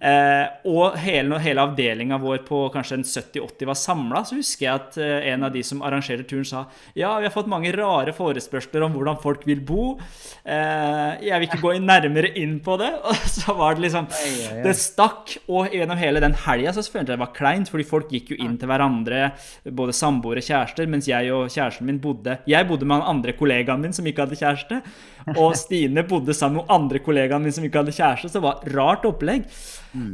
[0.00, 4.64] Eh, og hele, når hele avdelinga vår på kanskje en 70-80 var samla, så husker
[4.64, 6.62] jeg at eh, en av de som arrangerte turen, sa
[6.96, 9.90] ja, vi har fått mange rare forespørsler om hvordan folk vil bo.
[10.40, 12.94] Eh, jeg vil ikke gå nærmere inn på det.
[13.10, 14.08] Og så var det liksom.
[14.64, 15.36] Det stakk.
[15.52, 18.40] Og gjennom hele den helga så følte jeg det var kleint, fordi folk gikk jo
[18.40, 19.34] inn til hverandre,
[19.68, 23.34] både samboere og kjærester, mens jeg og kjæresten min bodde Jeg bodde med han andre
[23.36, 24.80] kollegaen min som ikke hadde kjæreste,
[25.36, 28.64] og Stine bodde sammen med andre kollegaen min som ikke hadde kjæreste, så det var
[28.76, 29.46] rart opplegg.
[29.92, 30.10] Mm.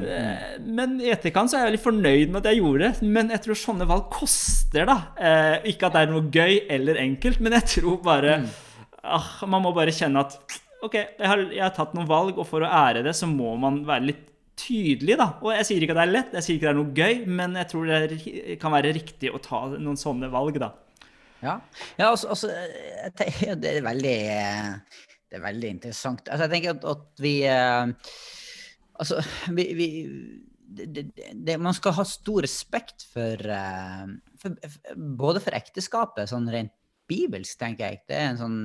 [0.77, 3.11] Men i etterkant så er jeg veldig fornøyd med at jeg gjorde det.
[3.17, 4.99] Men jeg tror sånne valg koster, da.
[5.17, 8.39] Eh, ikke at det er noe gøy eller enkelt, men jeg tror bare
[9.03, 10.39] ah, Man må bare kjenne at
[10.85, 13.55] OK, jeg har, jeg har tatt noen valg, og for å ære det, så må
[13.61, 14.25] man være litt
[14.57, 15.31] tydelig, da.
[15.45, 16.97] Og jeg sier ikke at det er lett, jeg sier ikke at det er noe
[16.97, 20.73] gøy, men jeg tror det kan være riktig å ta noen sånne valg, da.
[21.43, 21.59] Ja,
[21.99, 22.49] ja altså, altså
[23.19, 24.17] det er veldig
[25.27, 26.29] Det er veldig interessant.
[26.29, 28.13] Altså, jeg tenker at, at vi eh,
[28.97, 29.21] Altså,
[29.53, 29.89] vi, vi
[30.67, 34.05] det, det, Man skal ha stor respekt for, eh,
[34.41, 36.75] for, for Både for ekteskapet, sånn rent
[37.07, 38.01] bibelsk, tenker jeg.
[38.09, 38.61] Det er en sånn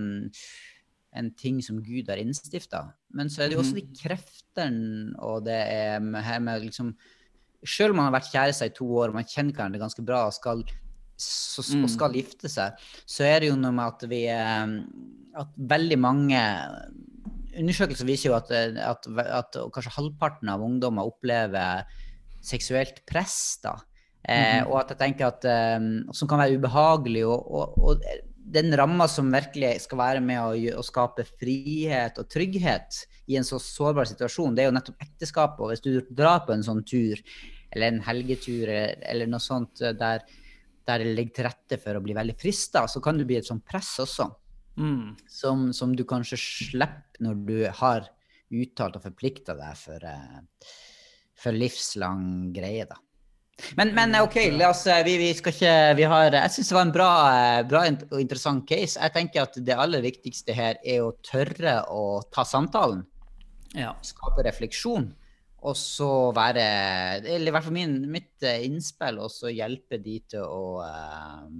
[1.12, 2.86] en ting som Gud har innstifta.
[3.16, 6.94] Men så er det jo også de kreftene og det er med, her med liksom
[7.62, 10.34] Selv om man har vært kjærester i to år man kjenner hverandre ganske bra og
[10.34, 10.64] skal,
[11.22, 11.84] så, Mm.
[11.86, 14.78] og skal gifte seg, så er det jo noe med at vi eh,
[15.42, 16.40] At veldig mange
[17.52, 21.84] Undersøkelser viser jo at, eh, at, at kanskje halvparten av ungdommer opplever
[22.42, 23.60] seksuelt press.
[23.64, 23.76] da.
[24.24, 25.80] Eh, og at jeg tenker at eh,
[26.16, 27.26] Som kan være ubehagelig.
[27.28, 28.06] Og, og, og
[28.52, 33.48] den ramma som virkelig skal være med å, å skape frihet og trygghet i en
[33.48, 35.62] så sårbar situasjon, det er jo nettopp ekteskapet.
[35.64, 37.20] Og hvis du drar på en sånn tur,
[37.72, 40.24] eller en helgetur, eller, eller noe sånt der,
[40.92, 43.48] der det ligger til rette for å bli veldig frista, så kan du bli et
[43.48, 44.30] sånt press også
[44.80, 45.18] Mm.
[45.28, 48.06] som, som du kanskje slipper når du har
[48.52, 50.70] uttalt og forplikta deg for, eh,
[51.38, 52.96] for livslang greie, da.
[53.78, 56.94] Men, men OK, eh, vi, vi skal ikke vi har, Jeg syns det var en
[56.96, 58.98] bra, eh, bra og interessant case.
[58.98, 63.04] Jeg tenker at det aller viktigste her er å tørre å ta samtalen.
[63.78, 63.94] Ja.
[64.04, 65.12] Skape refleksjon.
[65.62, 66.64] Og så være
[67.22, 71.60] Eller i hvert fall min, mitt eh, innspill, og så hjelpe de til å eh,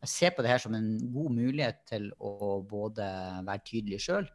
[0.00, 3.04] jeg ser på det her som en god mulighet til å både
[3.44, 4.28] være tydelig sjøl,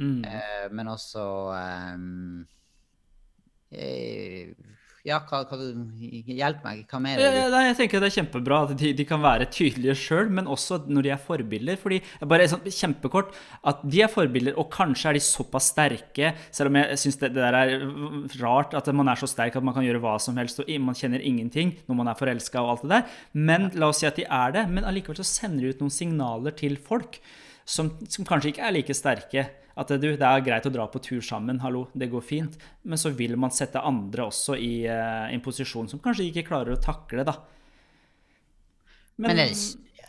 [0.00, 0.24] Mm.
[0.24, 1.98] Eh, men også eh,
[5.06, 6.82] Ja, hva, hva Hjelp meg.
[6.90, 7.20] Hva mer?
[7.22, 10.48] Ja, ja, jeg tenker det er kjempebra at de, de kan være tydelige sjøl, men
[10.50, 11.80] også når de er forbilder.
[11.80, 13.32] fordi bare sånn kjempekort,
[13.72, 17.32] at de er forbilder, og kanskje er de såpass sterke, selv om jeg syns det,
[17.32, 17.74] det der er
[18.42, 20.98] rart at man er så sterk at man kan gjøre hva som helst, og man
[20.98, 23.20] kjenner ingenting når man er forelska og alt det der.
[23.50, 25.94] Men la oss si at de er det, men allikevel så sender de ut noen
[25.94, 27.22] signaler til folk
[27.70, 29.46] som, som kanskje ikke er like sterke.
[29.80, 32.56] At du, det er greit å dra på tur sammen, hallo, det går fint.
[32.82, 36.74] Men så vil man sette andre også i uh, en posisjon som kanskje ikke klarer
[36.74, 37.36] å takle, da.
[39.20, 39.46] Men det,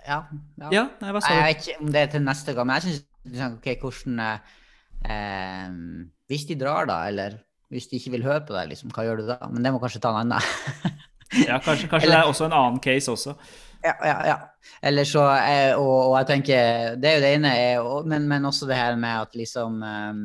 [0.02, 0.24] ja,
[0.58, 0.72] ja.
[0.72, 3.58] Ja, nei, Jeg vet ikke om det er til neste gang, men jeg syns liksom,
[3.84, 5.74] hvordan eh,
[6.32, 7.36] Hvis de drar, da, eller
[7.72, 9.38] hvis de ikke vil høre på deg, liksom, hva gjør du da?
[9.52, 10.96] Men det må kanskje ta en annen.
[11.48, 13.38] Ja, kanskje, kanskje det er også en annen case også.
[13.84, 14.38] Ja, ja, ja.
[14.86, 18.46] Eller så, eh, og, og jeg tenker, det er jo det ene, og- men, men
[18.46, 20.22] også det her med at liksom eh,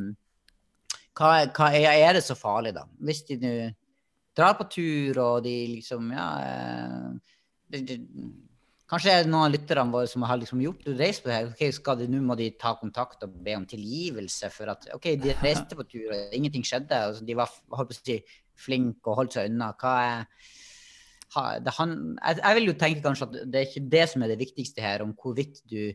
[1.16, 2.84] hva, hva er, det så farlig, da?
[3.00, 3.52] Hvis de nå
[4.36, 6.26] drar på tur, og de liksom, ja
[7.72, 7.96] De, det,
[8.86, 11.46] Kanskje er det noen av lytterne våre som har liksom gjort reist på det her.
[11.50, 15.08] ok, skal de, Nå må de ta kontakt og be om tilgivelse for at OK,
[15.18, 16.94] de reiste på tur, og ingenting skjedde.
[17.08, 18.20] Altså, de var holdt på å si,
[18.62, 19.72] flinke og holdt seg unna.
[19.80, 20.46] Hva er
[21.36, 24.40] han, jeg, jeg vil jo tenke kanskje at det er ikke det som er det
[24.42, 25.92] viktigste her, om hvorvidt du,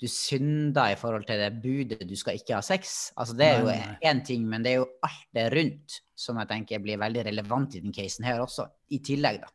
[0.00, 3.12] du synder i forhold til det budet du skal ikke ha sex.
[3.16, 3.74] Altså Det er jo
[4.10, 7.74] én ting, men det er jo alt det rundt som jeg tenker blir veldig relevant
[7.74, 9.52] i den casen her også, i tillegg, da.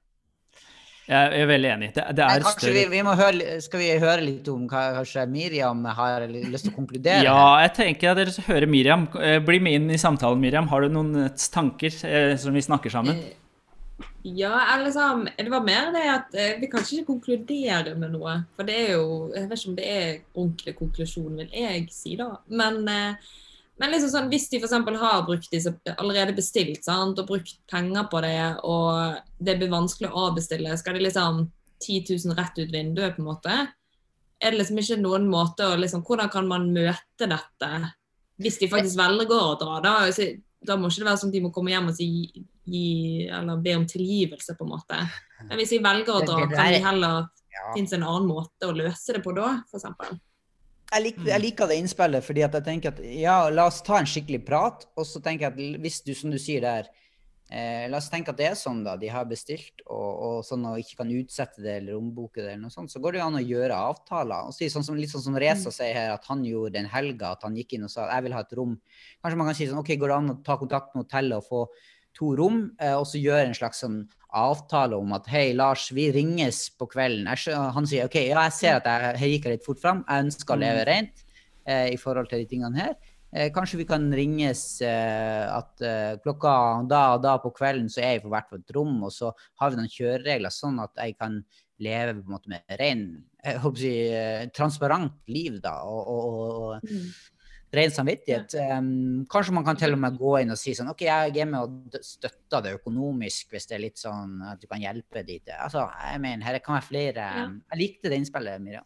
[1.09, 1.87] Jeg er veldig enig.
[1.95, 2.73] Det, det er større...
[2.75, 6.75] vi, vi høre, skal vi høre litt om hva kanskje Miriam har lyst til å
[6.75, 7.23] konkludere?
[7.25, 9.07] Ja, jeg tenker at dere skal høre Miriam.
[9.17, 10.69] Eh, Bli med inn i samtalen, Miriam.
[10.69, 13.23] Har du noen eh, tanker eh, som vi snakker sammen?
[14.21, 18.33] Ja, eller liksom, det var mer det at eh, vi kan ikke konkludere med noe.
[18.57, 22.17] For det er jo Jeg vet ikke om det er ordentlig konklusjon, vil jeg si,
[22.19, 22.33] da.
[22.51, 23.29] Men, eh,
[23.79, 24.75] men liksom sånn, hvis de f.eks.
[24.99, 30.11] har brukt disse allerede bestilt sant, og brukt penger på det, og det blir vanskelig
[30.11, 31.45] å avbestille, skal de liksom
[31.79, 33.55] 10 000 rett ut vinduet, på en måte?
[34.39, 37.71] Er det liksom ikke noen måte å liksom Hvordan kan man møte dette
[38.39, 39.79] hvis de faktisk velger å dra?
[39.83, 39.95] Da,
[40.63, 42.07] da må ikke det være sånn at de må komme hjem og si,
[42.71, 45.01] gi, eller be om tilgivelse, på en måte.
[45.47, 47.73] Men hvis vi velger å dra, kan vi heller Ja.
[47.75, 50.19] finnes en annen måte å løse det på da, f.eks.?
[50.91, 53.99] jeg, lik, jeg liker det innspillet, fordi at jeg tenker at ja, la oss ta
[53.99, 54.87] en skikkelig prat.
[54.97, 56.87] Og så tenker jeg at hvis du, som du sier der,
[57.51, 58.95] eh, la oss tenke at det er sånn, da.
[58.97, 62.63] De har bestilt og, og sånn og ikke kan utsette det eller omboke det eller
[62.67, 62.89] noe sånt.
[62.93, 64.49] Så går det jo an å gjøre avtaler.
[64.49, 67.35] Og si sånn som, litt sånn som Reza sier her, at han gjorde den helga,
[67.35, 68.75] at han gikk inn og sa jeg vil ha et rom.
[69.21, 71.49] Kanskje man kan si sånn OK, går det an å ta kontakt med hotellet og
[71.49, 71.63] få
[72.19, 74.01] to rom, eh, og så gjøre en slags sånn
[74.35, 77.29] avtale om at hei, Lars, vi ringes på kvelden.
[77.31, 80.27] Jeg, han sier OK, ja, jeg ser at jeg, jeg gikk litt fort fram, jeg
[80.27, 81.23] ønsker å leve rent
[81.65, 82.99] eh, i forhold til de tingene her.
[83.29, 86.51] Eh, kanskje vi kan ringes eh, at eh, klokka
[86.89, 89.71] da og da på kvelden så er jeg på hvert vårt rom, og så har
[89.71, 91.41] vi noen kjøreregler sånn at jeg kan
[91.79, 93.03] leve på en måte med ren,
[93.39, 96.97] jeg håper å si, eh, transparent liv, da, og, og, og, og
[97.73, 98.55] ren samvittighet.
[98.77, 101.45] Um, kanskje man kan til og med gå inn og si sånn OK, jeg er
[101.49, 105.45] med og støtter det økonomisk hvis det er litt sånn at du kan hjelpe dit.
[105.53, 107.45] Altså, jeg mener, her kan være flere Ja.
[107.73, 108.85] Jeg likte det innspillet, Miriam.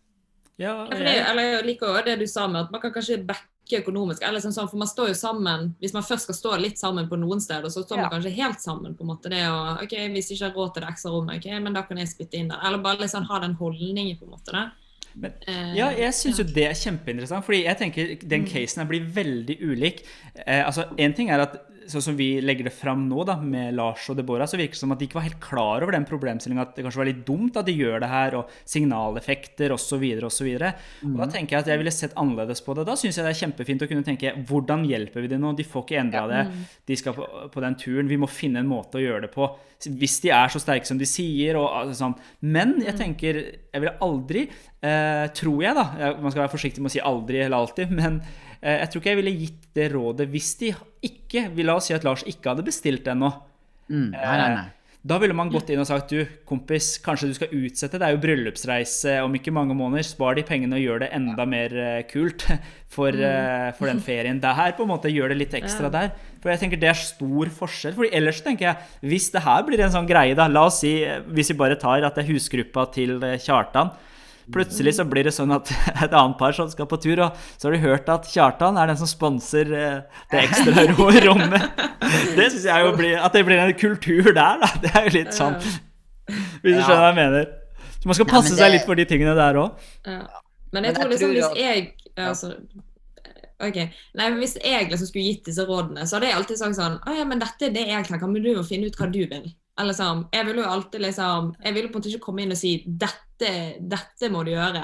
[0.62, 4.22] Ja, eller jeg liker også det du sa med at man kan kanskje backe økonomisk.
[4.22, 7.08] eller sånn, sånn, for man står jo sammen, Hvis man først skal stå litt sammen
[7.10, 8.10] på noen steder, så står man Ja.
[8.20, 8.96] kanskje helt sammen.
[8.96, 11.36] på en måte, det å, ok, Hvis jeg ikke har råd til det ekstra rommet,
[11.38, 12.60] ok, men da kan jeg spytte inn der.
[12.64, 14.52] Eller bare liksom ha den holdningen, på en måte.
[14.52, 14.72] da.
[15.16, 18.48] Men- Eh, Ja, jeg syns jo det er kjempeinteressant, fordi jeg tenker den Mm.
[18.48, 20.04] casen blir veldig ulik.
[20.48, 21.58] Eh, altså, En ting er at
[21.92, 24.82] sånn som vi legger det fram nå, da, med Lars og Deborah, så virker det
[24.82, 27.24] som at de ikke var helt klar over den problemstillingen, at det kanskje var litt
[27.28, 30.06] dumt at de gjør det her, og signaleffekter osv.
[30.30, 30.50] osv.
[30.54, 32.88] Og da tenker jeg at jeg ville sett annerledes på det.
[32.90, 35.54] Da syns jeg det er kjempefint å kunne tenke hvordan hjelper vi dem nå?
[35.58, 36.42] De får ikke endra det.
[36.90, 38.12] De skal på, på den turen.
[38.12, 39.50] Vi må finne en måte å gjøre det på.
[39.84, 41.60] Hvis de er så sterke som de sier.
[41.60, 42.16] Og, altså, sånn.
[42.54, 44.48] Men jeg tenker Jeg ville aldri,
[44.86, 48.22] eh, tror jeg, da Man skal være forsiktig med å si aldri eller alltid, men
[48.64, 50.70] jeg tror ikke jeg ville gitt det rådet hvis de
[51.04, 53.32] ikke La oss si at Lars ikke hadde bestilt ennå.
[53.90, 54.70] Mm, nei, nei, nei.
[55.04, 58.00] Da ville man gått inn og sagt du, kompis, kanskje du skal utsette.
[58.00, 60.06] Det er jo bryllupsreise om ikke mange måneder.
[60.08, 62.46] Spar de pengene og gjør det enda mer eh, kult
[62.96, 64.40] for, eh, for den ferien.
[64.40, 65.94] Det her på en måte gjør det litt ekstra Ja.
[65.98, 66.14] der.
[66.40, 67.98] For jeg tenker det er stor forskjell.
[68.00, 70.94] Fordi ellers tenker jeg, hvis det her blir en sånn greie, da, la oss si,
[71.04, 73.92] eh, hvis vi bare tar at det er husgruppa til eh, Kjartan.
[74.52, 75.70] Plutselig så blir det sånn at
[76.04, 78.92] et annet par som skal på tur, og så har du hørt at Kjartan er
[78.92, 81.70] den som sponser eh, det ekstra ro- rommet.
[82.38, 84.68] Det syns jeg jo blir At det blir en kultur der, da.
[84.84, 87.46] Det er jo litt sånn Hvis du skjønner hva jeg mener.
[88.02, 89.86] Så man skal Nei, passe seg litt for de tingene der òg.
[90.06, 90.20] Ja.
[90.74, 92.52] Men Men jeg tror liksom tror hvis jeg altså,
[93.64, 93.78] Ok,
[94.20, 97.00] Nei, men Hvis jeg liksom skulle gitt disse rådene, så hadde jeg alltid sagt sånn
[97.00, 99.22] Å ja, men dette er det jeg tenker, men du må finne ut hva du
[99.24, 99.48] vil.
[99.80, 102.54] Eller sånn, Jeg ville jo alltid liksom Jeg ville på en måte ikke komme inn
[102.54, 103.18] og si dette,
[103.80, 104.84] dette må du gjøre.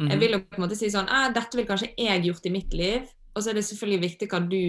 [0.00, 0.10] Mhm.
[0.10, 2.54] Jeg vil jo på en måte si sånn eh, Dette vil kanskje jeg gjort i
[2.54, 3.08] mitt liv.
[3.34, 4.62] Og så er det selvfølgelig viktig hva du,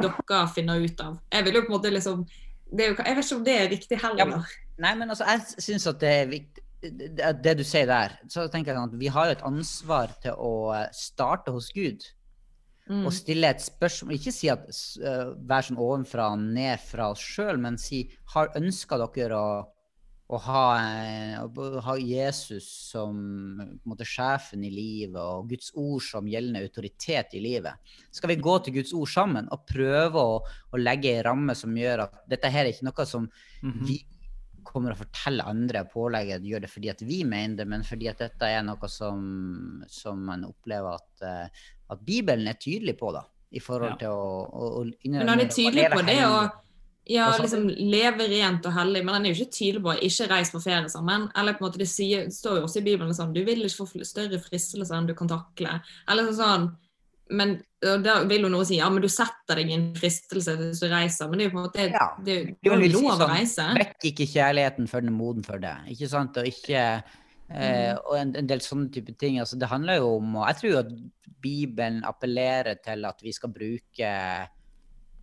[0.00, 1.18] dere finner ut av.
[1.32, 2.24] Jeg vil jo på en måte liksom
[2.70, 4.26] det jo, Jeg vet ikke om det er riktig Ja, heller.
[4.26, 4.44] men-
[4.78, 8.46] Nei, men altså, jeg syns at det er viktig det, det du sier der, så
[8.48, 10.52] tenker jeg sånn at vi har jo et ansvar til å
[10.96, 12.06] starte hos Gud.
[12.90, 13.04] Mm.
[13.06, 14.16] Og stille et spørsmål.
[14.16, 14.64] Ikke si at
[15.04, 19.50] uh, vær sånn ovenfra og ned fra oss sjøl, men si har ønska dere å,
[20.30, 23.16] å ha, eh, å ha Jesus som
[23.88, 27.74] måte, sjefen i livet og Guds ord som gjeldende autoritet i livet?
[28.14, 30.38] Skal vi gå til Guds ord sammen og prøve å,
[30.70, 33.26] å legge ei ramme som gjør at dette her er ikke noe som
[33.62, 33.84] Mhm.
[33.86, 33.98] vi
[34.62, 38.08] kommer å fortelle andre og pålegge gjør det fordi at vi mener det, men fordi
[38.08, 41.48] at dette er noe som, som man opplever at, eh,
[41.90, 43.24] at Bibelen er tydelig på, da.
[43.52, 43.96] I forhold Ja.
[43.96, 46.36] til å, å, å Men han er tydelig på det å
[47.10, 50.52] ja, liksom leve rent og hellig, men den er jo ikke tydelig på ikke reis
[50.54, 51.26] på ferie sammen.
[51.38, 53.64] Eller på en måte det, sier, det står jo også i Bibelen sånn du vil
[53.66, 55.80] ikke få større fristelser enn du kan takle.
[56.10, 56.70] Eller sånn
[57.30, 60.82] men da vil jo noen si ja, men du setter deg i en fristelse hvis
[60.82, 61.30] du reiser.
[61.30, 63.16] Men det er jo på en måte Ja, det, det det er jo lov å
[63.22, 63.66] sånn, reise.
[63.78, 65.74] Vekk ikke kjærligheten før den er moden for det.
[65.94, 66.40] Ikke sant?
[66.40, 69.38] Og ikke eh, Og en, en del sånne type ting.
[69.42, 70.94] Altså, det handler jo om og Jeg tror jo at
[71.40, 74.10] Bibelen appellerer til at vi skal bruke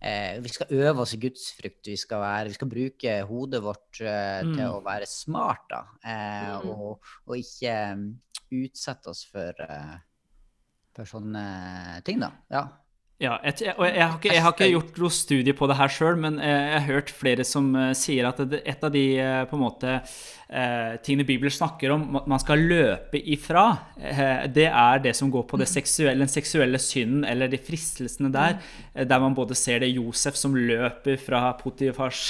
[0.00, 1.86] eh, Vi skal øve oss i gudsfrykt.
[1.86, 4.54] Vi skal, være, vi skal bruke hodet vårt eh, Mm.
[4.54, 5.82] til å være smart, da.
[6.04, 6.68] Eh, Mm.
[6.70, 8.20] og, og ikke um,
[8.52, 9.98] utsette oss for, uh,
[10.96, 12.30] for sånne ting, da.
[12.50, 12.66] Ja.
[13.18, 15.90] Ja, et, jeg, jeg, har ikke, jeg har ikke gjort noe studie på det her
[15.90, 19.56] sjøl, men jeg har hørt flere som eh, sier at et av de eh, på
[19.58, 23.64] en måte eh, tingene Bibelen snakker om at man skal løpe ifra,
[24.54, 28.60] det er det som går på det seksuelle, den seksuelle synden eller de fristelsene der,
[28.94, 32.22] eh, der man både ser det Josef som løper fra Potifars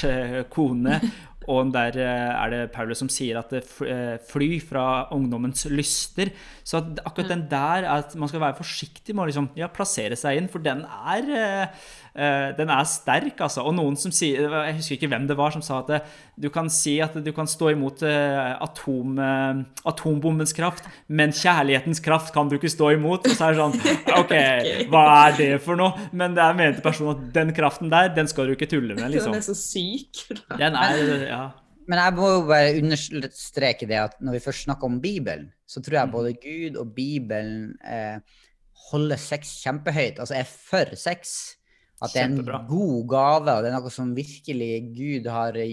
[0.49, 1.03] kone,
[1.49, 5.65] og der eh, er det Paulus som sier at det f- eh, fly fra ungdommens
[5.73, 6.31] lyster.
[6.63, 9.71] Så at akkurat den der er at man skal være forsiktig med å liksom, ja,
[9.73, 13.63] plassere seg inn, for den er, eh, den er sterk, altså.
[13.69, 16.01] Og noen som sier, jeg husker ikke hvem det var, som sa at det,
[16.39, 22.03] du kan si at du kan stå imot eh, atom, eh, atombombens kraft, men kjærlighetens
[22.05, 23.27] kraft kan du ikke stå imot.
[23.27, 23.79] Og så er det sånn,
[24.23, 24.35] ok,
[24.93, 26.09] hva er det for noe?
[26.13, 29.05] Men det er mente personen at den kraften der, den skal du ikke tulle med,
[29.09, 29.39] Den liksom.
[29.39, 30.25] er så syk.
[30.61, 31.45] Den er, ja.
[31.89, 35.81] Men jeg må jo bare understreke det at når vi først snakker om Bibelen, så
[35.85, 38.21] tror jeg både Gud og Bibelen eh,
[38.91, 40.21] holder sex kjempehøyt.
[40.21, 41.58] Altså er for sex.
[42.01, 42.59] At det er en Kjempebra.
[42.69, 45.65] god gave, og det er noe som virkelig Gud har Det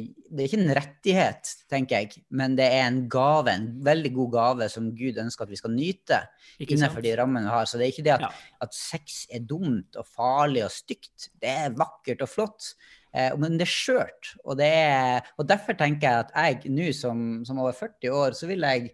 [0.42, 4.70] er ikke en rettighet, tenker jeg, men det er en gave, en veldig god gave
[4.74, 6.20] som Gud ønsker at vi skal nyte
[6.60, 7.06] Ikke innenfor sant?
[7.06, 7.66] de rammene vi har.
[7.70, 8.32] Så det er ikke det at, Ja.
[8.66, 11.30] at sex er dumt og farlig og stygt.
[11.40, 12.74] Det er vakkert og flott.
[13.14, 14.34] Eh, men det er skjørt.
[14.44, 14.58] Og,
[15.38, 16.32] og derfor tenker jeg at
[16.64, 18.92] jeg nå som, som over 40 år, så vil jeg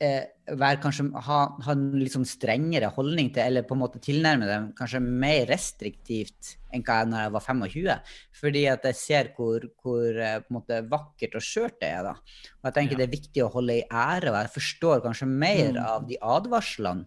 [0.00, 4.46] være kanskje ha, ha en litt sånn strengere holdning til, eller på en måte tilnærme
[4.48, 8.00] dem kanskje mer restriktivt enn hva jeg når jeg var 25.
[8.40, 12.02] Fordi at jeg ser hvor, hvor eh, måte vakkert og skjørt det er.
[12.08, 12.14] da.
[12.62, 13.04] Og jeg tenker Ja.
[13.04, 15.84] det er viktig å holde i ære, og jeg forstår kanskje mer Mm.
[15.84, 17.06] av de advarslene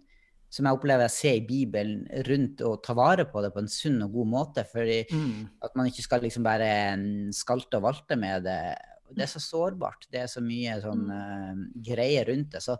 [0.53, 3.67] som jeg opplever jeg ser i Bibelen rundt å ta vare på det på en
[3.67, 4.65] sunn og god måte.
[4.69, 5.49] fordi Mm.
[5.63, 6.95] at man ikke skal liksom bare
[7.33, 8.77] skalte og valte med det.
[9.17, 10.07] Det er så sårbart.
[10.11, 12.61] Det er så mye sånn uh, greier rundt det.
[12.65, 12.77] Så,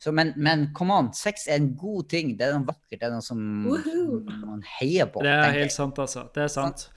[0.00, 2.34] så, men, men come on, sex er en god ting.
[2.38, 2.98] Det er noe vakkert.
[3.00, 3.40] Det er noe som,
[3.84, 5.24] som man heier på.
[5.24, 5.76] Det er helt jeg.
[5.76, 6.26] sant, altså.
[6.34, 6.88] Det er sant.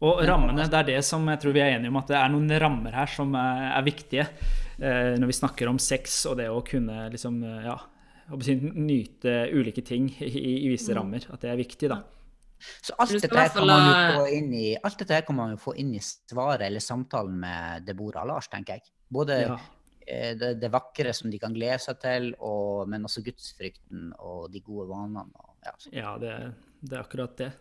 [0.00, 2.30] Og rammene, det er det som jeg tror vi er enige om, at det er
[2.32, 4.28] noen rammer her som er, er viktige.
[4.80, 7.76] uh, når vi snakker om sex og det å kunne liksom, uh, ja,
[8.30, 11.26] nyte ulike ting i, i visse rammer.
[11.32, 12.00] At det er viktig, da.
[12.82, 15.38] Så alt dette, i her kan man jo få inn i, alt dette her kan
[15.38, 18.92] man jo få inn i svaret eller samtalen med Deborah Lars, tenker jeg.
[19.10, 19.56] Både Ja.
[20.06, 24.50] eh, det, det vakre som de kan glede seg til, og, men også gudsfrykten og
[24.52, 25.26] de gode vanene.
[25.34, 25.74] Og, ja.
[25.92, 26.36] Ja, det,
[26.80, 27.52] det er akkurat det.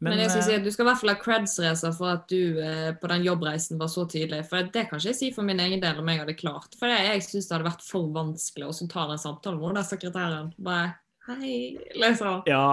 [0.00, 2.14] Men, jeg skal si eh, at du skal i hvert fall ha creds, Reza, for
[2.14, 4.46] at du eh, på den jobbreisen var så tydelig.
[4.48, 6.72] For det kan ikke jeg si for min egen del om jeg hadde klart.
[6.80, 9.88] For jeg, jeg syns det hadde vært for vanskelig å ta den samtalen med den
[9.90, 10.48] sekretæren.
[10.56, 10.86] Bare
[11.28, 12.40] hei, liksom.
[12.48, 12.64] ja,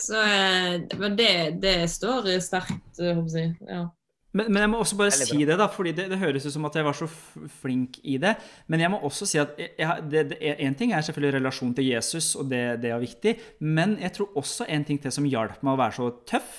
[0.00, 1.32] Så eh, men det,
[1.62, 3.52] det står sterkt, eh, håper jeg.
[3.68, 3.84] Ja.
[4.32, 6.64] Men, men jeg må også bare si det, da, fordi det, det høres ut som
[6.64, 7.04] at jeg var så
[7.60, 8.32] flink i det.
[8.72, 12.62] Men jeg må også si at en ting er selvfølgelig relasjon til Jesus, og det,
[12.80, 13.34] det er viktig.
[13.60, 16.54] Men jeg tror også en ting til som hjalp meg å være så tøff.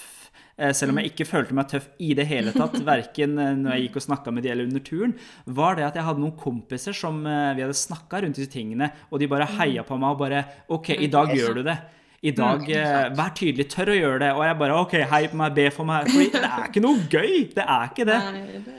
[0.62, 3.74] eh, Selv om jeg ikke følte meg tøff i det hele tatt, verken eh, når
[3.74, 5.18] jeg gikk og snakka med de eller under turen,
[5.50, 8.92] var det at jeg hadde noen kompiser som eh, vi hadde snakka rundt disse tingene,
[9.10, 10.46] og de bare heia på meg og bare
[10.78, 11.80] OK, i dag gjør du det.
[12.24, 14.30] I dag mm, Vær tydelig, tør å gjøre det.
[14.38, 16.08] Og jeg bare OK, hei på meg, be for meg.
[16.08, 17.34] Fordi det er ikke noe gøy.
[17.52, 18.20] Det er ikke det.
[18.24, 18.78] Nei, det...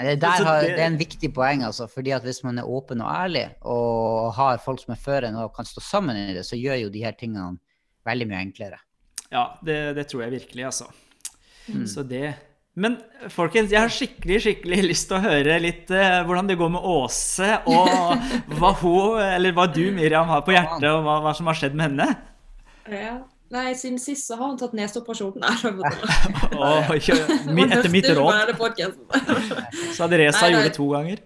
[0.00, 1.86] Det, der har, det- er en viktig poeng, altså.
[1.92, 5.36] fordi at hvis man er åpen og ærlig, og har folk som er før en
[5.42, 7.58] og kan stå sammen i det, så gjør jo de her tingene
[8.08, 8.78] veldig mye enklere.
[9.30, 10.88] Ja, det, det tror jeg virkelig, altså.
[11.86, 12.32] Så det
[12.80, 12.96] Men
[13.30, 16.86] folkens, jeg har skikkelig skikkelig lyst til å høre litt eh, hvordan det går med
[16.96, 18.24] Åse, og
[18.58, 21.76] hva hun, eller hva du, Miriam, har på hjertet, og hva, hva som har skjedd
[21.76, 22.08] med henne.
[22.88, 23.18] Ja.
[23.50, 25.40] Nei, siden sist så har hun tatt neseoperasjon.
[27.50, 28.30] Mi- etter mitt råd
[29.96, 31.18] så hadde Reza gjort det to ganger.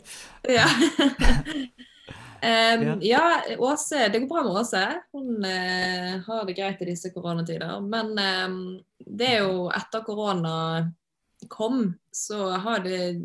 [0.48, 0.64] Ja.
[2.44, 2.96] um, Ja.
[3.00, 4.84] ja, Åse, det går bra med Åse.
[5.12, 7.76] Hun uh, har det greit i disse koronatider.
[7.84, 8.57] Men um,
[9.05, 10.55] det er jo etter korona
[11.52, 13.18] kom, så har det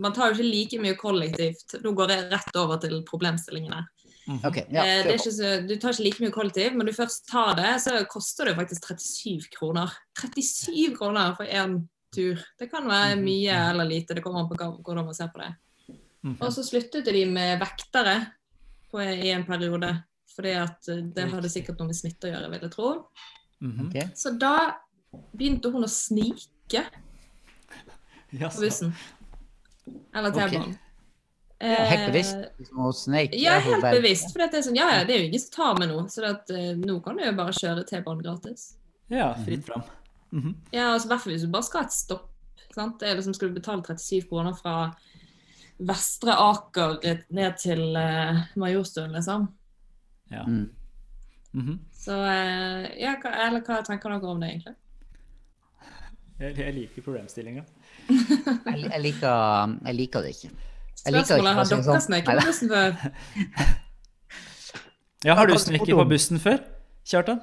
[0.00, 1.76] Man tar jo ikke like mye kollektivt.
[1.84, 3.82] Nå går jeg rett over til problemstillingene.
[4.26, 6.92] Ok, ja, Eh, det er ikke så, du tar ikke like mye kollektiv, men du
[6.94, 9.92] først tar det, så koster det faktisk 37 kroner.
[10.18, 11.78] 37 kroner for én
[12.14, 12.40] tur.
[12.58, 15.52] Det kan være mye eller lite, det kommer an på hvordan man ser på det.
[16.24, 16.38] Mhm.
[16.40, 18.16] Og så sluttet de med vektere
[18.90, 19.92] på, i en periode,
[20.34, 22.88] fordi at eh, det hadde sikkert noe med smitte å gjøre, vil jeg tro.
[23.86, 24.08] Okay.
[24.14, 24.56] Så da
[25.32, 26.82] begynte hun å snike
[28.32, 28.92] på bussen.
[30.14, 30.76] Eller Ok.
[31.60, 31.86] T-banen.
[31.88, 32.36] Helt bevisst.
[32.36, 34.32] Eh, Liksom, Snake, Ja, helt vel- bevisst.
[34.32, 36.24] For det er sånn, ja, ja, det er jo ingen som tar med noe, så
[36.28, 38.74] at, eh, nå kan du jo bare kjøre T-banen gratis.
[39.08, 39.82] ja, fritt fram.
[40.32, 40.54] Mhm.
[40.72, 42.28] Ja, altså hvert fall hvis du bare skal ha et stopp.
[42.74, 42.98] Sant?
[43.00, 44.94] Det er liksom, skal du betale 37 kroner fra
[45.80, 46.98] Vestre Aker
[47.30, 49.48] ned til uh, Majorstuen, liksom.
[50.30, 50.42] Ja.
[50.44, 50.68] Mm.
[51.54, 51.78] Mhm.
[51.94, 54.74] Så uh, ja, hva, eller hva tenker dere om det, egentlig?
[56.38, 57.64] Jeg, jeg liker problemstillinga.
[58.08, 60.50] Jeg, jeg, liker, jeg liker det ikke.
[61.00, 62.96] Spørsmålet har dere sneket på bussen før?
[65.24, 66.58] Ja, har du spurte på bussen før?
[67.08, 67.40] Kjartan?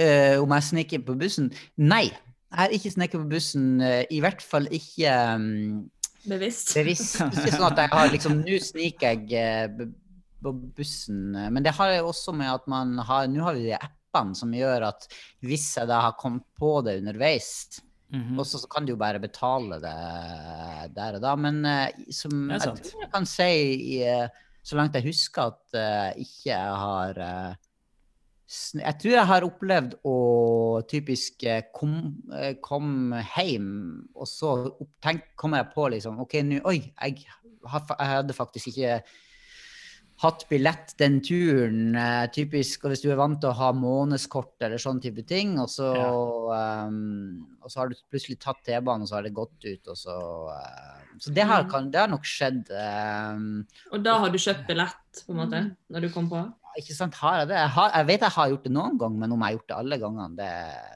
[0.00, 1.50] Uh, om jeg snekker på bussen?
[1.76, 2.06] Nei.
[2.50, 3.66] Jeg har ikke snekket på bussen.
[3.82, 5.90] Uh, I hvert fall ikke um,
[6.24, 6.72] Bevisst.
[6.78, 7.18] bevisst.
[7.20, 9.42] Ikke sånn at jeg har liksom Nå sniker jeg
[9.76, 9.84] uh,
[10.40, 11.34] på bussen.
[11.34, 14.54] Men det har jo også med at man har Nå har vi de appene som
[14.56, 15.04] gjør at
[15.44, 18.38] hvis jeg da har kommet på det underveis, Mhm.
[18.42, 21.34] Og så kan du jo bare betale det der og da.
[21.38, 23.50] Men uh, som jeg tror jeg kan si,
[24.02, 24.26] eh,
[24.62, 27.58] så langt jeg husker, at uh, ikke jeg har uh,
[28.50, 30.14] Jeg tror jeg har opplevd å
[30.90, 33.68] typisk komme kom, kom hjem,
[34.10, 34.54] og så
[34.98, 37.28] tenk, kommer jeg på liksom OK, nå Oi, jeg,
[37.62, 38.96] har, jeg hadde faktisk ikke
[40.20, 41.94] hatt billett den turen.
[41.96, 45.54] eh, typisk, og hvis du er vant til å ha månedskort eller sånn type ting,
[45.62, 45.88] og så,
[46.52, 49.96] ehm, og så har du plutselig tatt T-banen, og så har det gått ut, og
[49.96, 50.16] så
[50.52, 51.70] uh, Så det har, Mm.
[51.70, 52.68] kan, det har nok skjedd.
[52.70, 56.44] Um, Og da har du kjøpt billett, på en måte, når du kom på?
[56.78, 57.56] ikke sant, har jeg det?
[57.56, 59.68] Jeg, har, jeg vet jeg har gjort det noen gang, men om jeg har gjort
[59.68, 60.50] det alle gangene, det,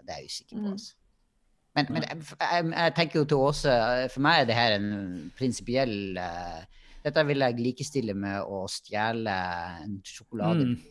[0.06, 0.62] det er jeg usikker på.
[0.62, 0.72] Mm.
[0.72, 0.94] Altså.
[1.74, 3.74] Men, men jeg, jeg, jeg tenker jo til Åse,
[4.14, 6.60] for meg er det her en prinsipiell eh,
[7.04, 9.32] Dette vil jeg likestille med å stjele
[9.84, 10.72] en sjokolade.
[10.72, 10.90] Mm.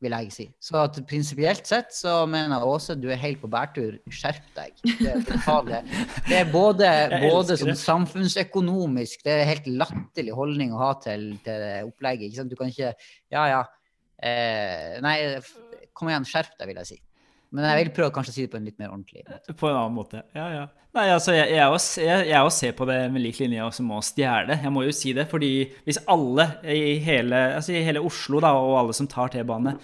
[0.00, 0.46] vil jeg si.
[0.64, 3.98] Så at prinsipielt sett så mener jeg Åse, du er helt på bærtur.
[4.08, 4.78] Skjerp deg.
[4.96, 5.12] Det
[6.30, 6.88] det er både,
[7.20, 12.40] både som samfunnsøkonomisk Det er en helt latterlig holdning å ha til, til opplegget.
[12.48, 12.94] Du kan ikke
[13.28, 13.60] Ja, ja.
[14.20, 15.16] Eh, nei,
[15.96, 16.98] kom igjen, skjerp deg, vil jeg si.
[17.50, 19.54] Men jeg vil prøve kanskje å si det på en litt mer ordentlig måte.
[19.58, 20.22] På en annen måte.
[20.36, 20.68] Ja, ja.
[20.90, 23.90] Nei, altså, jeg, jeg, også, jeg, jeg også ser på det med lik linje som
[23.94, 24.56] å stjele.
[24.58, 25.50] Jeg må jo si det, fordi
[25.86, 29.76] hvis alle i hele, altså i hele Oslo da, og alle som tar T-bane,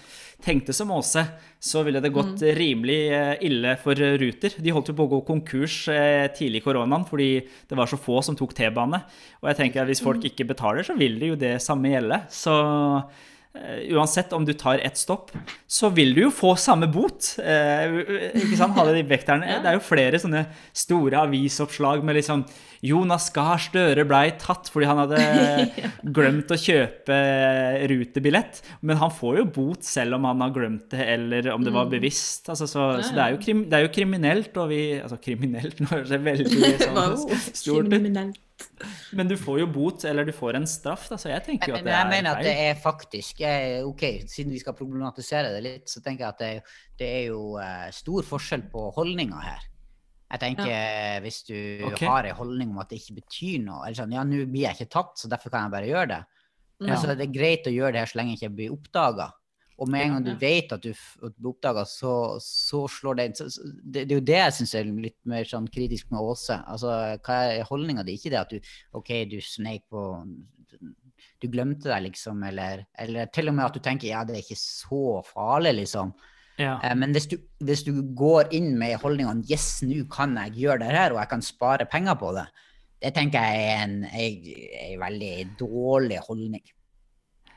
[0.42, 1.22] tenkte som Åse,
[1.62, 4.58] så ville det gått rimelig eh, ille for Ruter.
[4.62, 7.30] De holdt jo på å gå konkurs eh, tidlig i koronaen fordi
[7.70, 9.00] det var så få som tok T-bane.
[9.42, 12.20] Og jeg tenker at hvis folk ikke betaler, så vil det jo det samme gjelde.
[12.34, 12.54] Så
[13.92, 15.32] uansett om du tar ett stopp,
[15.66, 17.34] så vil du jo få samme bot.
[17.42, 17.98] Eh,
[18.42, 18.76] ikke sant?
[18.76, 19.46] Ha det vekterne.
[19.56, 19.60] Ja.
[19.62, 20.40] Det er jo flere sånne
[20.76, 22.42] store avisoppslag med liksom
[22.84, 25.20] Jonas Gahr Støre blei tatt fordi han hadde
[26.16, 27.18] glemt å kjøpe
[27.92, 28.60] rutebillett.
[28.82, 31.90] Men han får jo bot selv om han har glemt det, eller om det var
[31.92, 32.50] bevisst.
[32.52, 35.80] Altså, så, så det er, jo krim, det er jo kriminelt, og vi Altså kriminelt,
[35.82, 37.16] nå høres det veldig sånn,
[37.52, 38.42] stort ut.
[39.16, 41.76] Men du får jo bot, eller du får en straff, da, så jeg tenker jo
[41.78, 42.48] at det jeg er mener at feil.
[42.48, 46.42] det er faktisk jeg, OK, siden vi skal problematisere det litt, så tenker jeg at
[46.42, 49.66] det, det er jo eh, stor forskjell på holdninger her.
[50.26, 51.18] Jeg tenker ja.
[51.22, 51.54] Hvis du
[51.86, 52.08] okay.
[52.10, 54.80] har en holdning om at det ikke betyr noe, eller sånn Ja, nå blir jeg
[54.80, 56.22] ikke tatt, så derfor kan jeg bare gjøre det.
[56.82, 56.88] Ja.
[56.92, 59.30] Altså, det er greit å gjøre det her så lenge jeg ikke blir oppdaga.
[59.76, 62.12] Og med en gang du vet at du at du oppdaga, så,
[62.42, 63.56] så slår det inn.
[63.84, 66.56] Det, er jo det jeg syns er litt mer sånn kritisk med Åse.
[66.64, 66.92] Altså,
[67.26, 68.16] hva er holdninga di?
[68.16, 70.06] Ikke det at du OK, du sneik på
[71.42, 74.44] Du glemte deg, liksom, eller, eller til og med at du tenker ja, det er
[74.44, 76.14] ikke så farlig, liksom.
[76.56, 76.78] Ja.
[76.80, 80.80] Eh, Men hvis du, hvis du går inn med holdninga yes, nå kan jeg gjøre
[80.86, 82.46] det her, og jeg kan spare penger på det,
[83.04, 84.48] det tenker jeg er en, en,
[84.86, 86.64] en veldig dårlig holdning.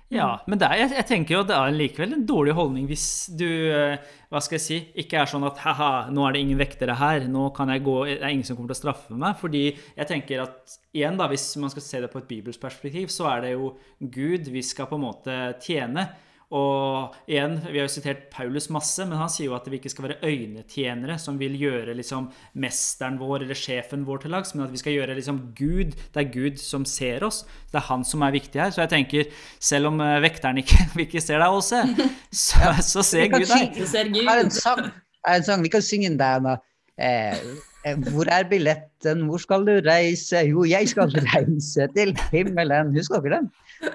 [0.10, 2.88] Ja, men det er, jeg, jeg tenker jo at det er likevel en dårlig holdning
[2.90, 3.04] hvis
[3.38, 4.00] du eh,
[4.34, 7.28] hva skal jeg si, ikke er sånn at haha, nå er det ingen vektere her,
[7.30, 9.38] nå kan jeg gå, det er ingen som kommer til å straffe meg.
[9.38, 13.14] Fordi jeg tenker at igjen da, hvis man skal se det på et bibelsk perspektiv,
[13.14, 16.08] så er det jo Gud vi skal på en måte tjene.
[16.50, 19.92] Og igjen, vi har jo sitert Paulus masse, men han sier jo at vi ikke
[19.94, 24.66] skal være øynetjenere som vil gjøre liksom mesteren vår eller sjefen vår til lags, men
[24.66, 25.94] at vi skal gjøre liksom Gud.
[26.10, 27.44] Det er Gud som ser oss.
[27.70, 28.74] Det er han som er viktig her.
[28.74, 29.30] Så jeg tenker,
[29.62, 31.84] selv om eh, vekteren ikke, ikke ser deg, Åse,
[32.46, 33.78] så, så ser Gud deg.
[33.78, 34.02] Det
[35.30, 37.38] er en sang, vi kan synge den eh,
[37.80, 40.42] Hvor er billetten, hvor skal du reise?
[40.50, 42.96] Jo, jeg skal reise til himmelen.
[42.96, 43.52] Husker dere den?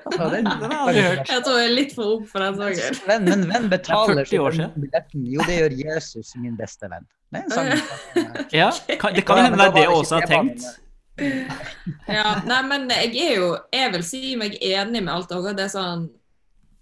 [0.06, 0.46] Altså, den,
[1.28, 3.02] jeg tror jeg er litt for ung for den sangen.
[3.08, 5.26] Venn, men hvem betaler 40 for billetten?
[5.28, 7.04] Jo, det gjør Jesus, min beste venn.
[7.34, 7.68] Det er en sang.
[8.60, 10.64] Ja, det kan hende det er det Åse har tenkt.
[12.08, 15.52] Ja, nei, men jeg er jo Jeg vil si meg enig med alt dere.
[15.54, 16.08] Det er sånn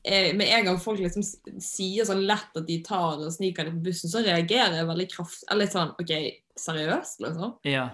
[0.07, 1.25] eh, Med en gang folk liksom
[1.61, 5.09] sier sånn lett at de tar og sniker litt på bussen, så reagerer jeg veldig
[5.13, 5.49] kraftig.
[5.51, 6.15] Eller litt sånn OK,
[6.59, 7.55] seriøst, liksom?
[7.69, 7.89] Ja.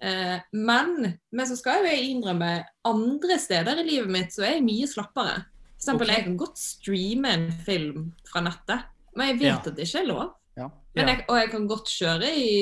[0.00, 2.50] Eh, men, men så skal jo jeg innrømme
[2.84, 5.36] andre steder i livet mitt så er jeg mye slappere.
[5.76, 6.16] For eksempel, okay.
[6.18, 8.84] jeg kan godt streame en film fra nettet,
[9.16, 9.56] men jeg vet Ja.
[9.60, 10.34] at det ikke er lov.
[10.56, 10.68] Ja.
[10.96, 12.52] Men jeg, og jeg kan godt kjøre i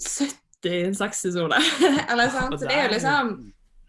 [0.00, 1.70] 70-60 soner.
[2.10, 2.58] Eller sant?
[2.60, 3.32] Så det er jo liksom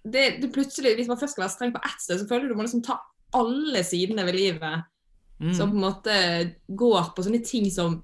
[0.01, 2.53] det, det plutselig, Hvis man først skal være streng på ett sted, så føler du
[2.53, 2.97] du må liksom ta
[3.38, 4.88] alle sidene ved livet
[5.41, 5.53] Mm.
[5.57, 6.16] som på en måte
[6.70, 7.95] går på sånne ting som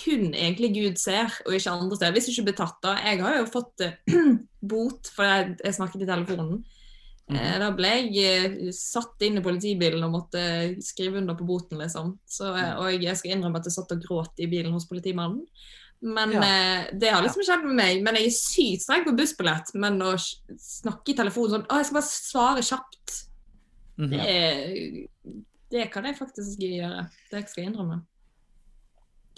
[0.00, 2.12] kun egentlig Gud ser, og ikke andre steder.
[2.16, 2.96] Hvis du ikke blir tatt, da.
[3.04, 3.96] Jeg har jo fått eh,
[4.72, 6.60] bot for jeg, jeg snakket i telefonen.
[7.30, 7.36] Mhm.
[7.36, 10.40] Eh, Da ble jeg eh, satt inn i politibilen og måtte
[10.82, 12.16] skrive under på boten, liksom.
[12.26, 15.44] Så, eh, og jeg skal innrømme at jeg satt og gråt i bilen hos politimannen.
[16.02, 16.40] Men Ja.
[16.42, 18.02] eh, det har liksom skjedd med meg.
[18.02, 19.74] Men jeg er sykt streng på bussbillett.
[19.74, 23.18] Men å snakke i telefonen sånn Å, jeg skal bare svare kjapt.
[24.00, 24.10] Mhm.
[24.16, 25.08] Det,
[25.70, 27.04] det kan jeg faktisk gjøre.
[27.30, 28.00] Det skal jeg innrømme.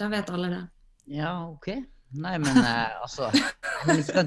[0.03, 0.62] Da vet alle det.
[1.14, 1.68] Ja, OK.
[2.12, 3.30] Nei, men eh, altså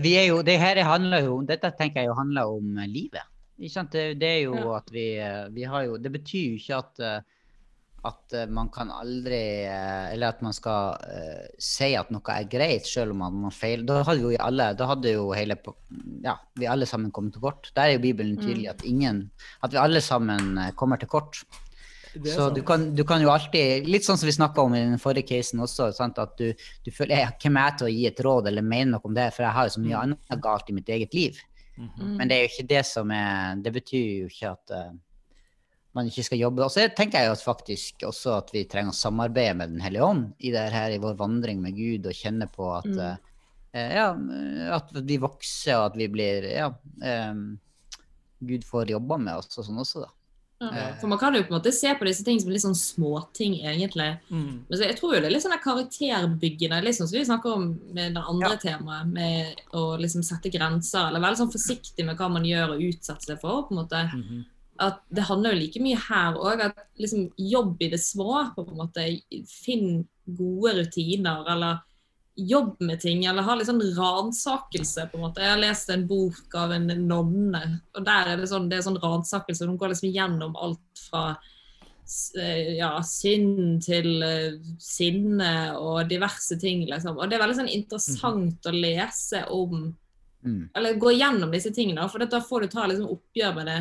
[0.05, 3.28] Vi er jo, det her handler jo Dette tenker jeg jo handler om eh, livet.
[3.55, 7.07] Det, det er jo at vi, eh, vi har jo Det betyr jo ikke at
[8.05, 13.15] at man kan aldri Eller at man skal uh, si at noe er greit, selv
[13.15, 13.82] om man feiler.
[13.89, 15.57] Da hadde jo alle Da hadde jo hele
[16.21, 17.71] Ja, vi alle sammen kommet til kort.
[17.73, 19.23] Der er jo Bibelen tydelig at ingen
[19.65, 21.41] At vi alle sammen kommer til kort.
[22.24, 25.01] Så du kan, du kan jo alltid Litt sånn som vi snakka om i den
[25.01, 26.20] forrige casen også, sant?
[26.22, 26.53] at du,
[26.86, 29.18] du føler jeg, Hvem er jeg til å gi et råd eller mene noe om
[29.18, 31.41] det, for jeg har jo så mye annet galt i mitt eget liv.
[31.78, 32.16] Mm -hmm.
[32.18, 34.93] Men det er jo ikke det som er Det betyr jo ikke at uh,
[35.95, 36.63] man ikke skal jobbe.
[36.63, 39.82] Og så tenker jeg jo at faktisk også at vi trenger å samarbeide med Den
[39.82, 43.18] hellige ånd i det her i vår vandring med Gud, og kjenne på at Mm.
[43.74, 44.09] eh, ja,
[44.76, 46.74] at vi vokser, og at vi blir Ja.
[47.32, 47.59] Um,
[48.39, 50.11] Gud får jobba med oss og sånn også, da.
[50.60, 50.93] Ja.
[51.01, 53.58] For man kan jo på en måte se på disse ting som litt sånn småting,
[53.60, 54.20] egentlig.
[54.32, 54.64] Mm.
[54.70, 57.66] Men så jeg tror jo det er litt sånn karakterbyggende, sånn som vi snakker om
[57.93, 58.58] med det andre Ja.
[58.64, 62.76] temaet, med å liksom sette grenser, eller være litt sånn forsiktig med hva man gjør
[62.76, 63.64] og utsetter seg for.
[63.64, 64.12] på en måte.
[64.14, 64.45] Mhm.
[64.80, 68.53] At det handler jo like mye her òg, at liksom jobb i det små.
[68.56, 71.80] på en måte, Finn gode rutiner, eller
[72.36, 75.07] jobb med ting, eller har litt sånn ransakelse.
[75.11, 75.43] på en måte.
[75.43, 77.63] Jeg har lest en bok av en nonne,
[77.95, 79.67] og der er det sånn, det er sånn ransakelse.
[79.67, 81.25] Hun går liksom gjennom alt fra
[82.39, 87.19] eh, ja, synd til eh, sinne og diverse ting, liksom.
[87.19, 89.93] Og det er veldig sånn interessant å lese om
[90.45, 90.69] Mm.
[90.77, 93.79] Eller gå gjennom disse tingene, for da får du ta liksom oppgjør med det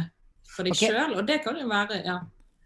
[0.49, 0.95] for deg okay.
[0.95, 2.19] selv, og det kan jo være ja.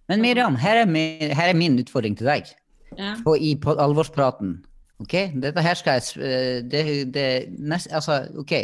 [0.09, 0.93] Men Miriam, her er,
[1.37, 2.53] her er min utfordring til deg.
[2.97, 3.17] ja.
[3.25, 4.55] på, i på alvorspraten.
[4.99, 6.81] Ok, dette her skal jeg eh, det,
[7.15, 7.27] det,
[7.63, 8.55] nest, altså, ok.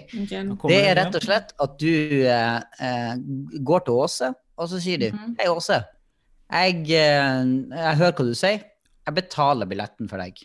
[0.72, 1.92] Det er rett og slett at du
[2.26, 3.12] eh, eh,
[3.62, 5.36] går til Åse, og så sier du Mhm.
[5.38, 5.78] Hei, Åse.
[6.50, 8.64] Jeg, eh, jeg hører hva du sier.
[9.06, 10.42] Jeg betaler billetten for deg.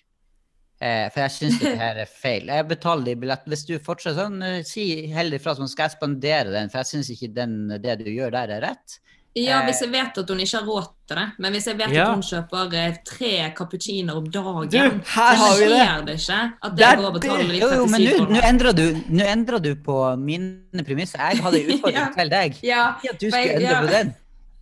[0.79, 2.45] Eh, for jeg syns det her er feil.
[2.47, 3.49] Jeg betaler de billetten.
[3.51, 7.09] Hvis du fortsetter sånn, si heller ifra, så skal jeg spandere den, for jeg syns
[7.15, 8.99] ikke den, det du gjør der, er rett.
[9.35, 9.65] Ja, Eh.
[9.65, 12.03] hvis jeg vet at hun ikke har råd til det, men hvis jeg vet Ja.
[12.07, 16.05] at hun kjøper eh, tre cappuccinoer om dagen, Du, her har vi det!
[16.07, 17.49] det ikke at Det det går å betale det.
[17.49, 18.87] de Jo, jo, men nå- endrer du,
[19.23, 21.19] endrer du på mine premisser.
[21.19, 22.13] Jeg hadde en utfordring Ja.
[22.17, 22.59] til deg.
[22.63, 23.81] Ja, at du skulle endre ja.
[23.81, 24.15] på den.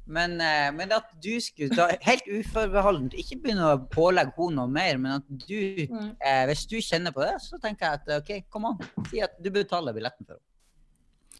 [0.09, 4.67] Men, eh, men at du skulle da, helt uforbeholdent ikke begynne å pålegge henne noe
[4.67, 6.15] mer, men at du Mm.
[6.23, 8.77] eh, Hvis du kjenner på det, så tenker jeg at OK, kom an.
[9.11, 10.43] Si at du betaler billetten for henne.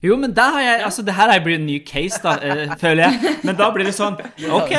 [0.06, 3.08] Jo, men da har jeg, altså det her blir en ny case, da, eh, føler
[3.08, 3.38] jeg.
[3.48, 4.18] Men da blir det sånn
[4.60, 4.74] OK,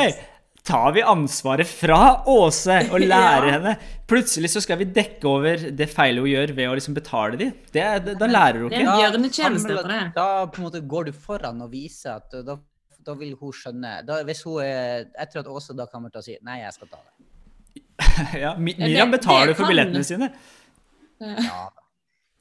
[0.68, 1.98] tar vi ansvaret fra
[2.28, 3.74] Åse og lærer henne.
[4.08, 7.54] Plutselig så skal vi dekke over det feilet hun gjør ved å liksom betale dem.
[7.72, 9.22] Det, det, da lærer hun Det er ikke.
[9.22, 10.02] en tjeneste for det.
[10.16, 12.58] Da på en måte går du foran og viser at da,
[13.08, 13.94] da vil hun skjønne.
[14.06, 16.76] Da, hvis hun er, jeg tror at Åse da kommer til å si nei, jeg
[16.78, 17.14] skal ta det.
[18.38, 20.30] Ja, Ja, Miriam betaler det for billettene sine.
[21.18, 21.64] Ja.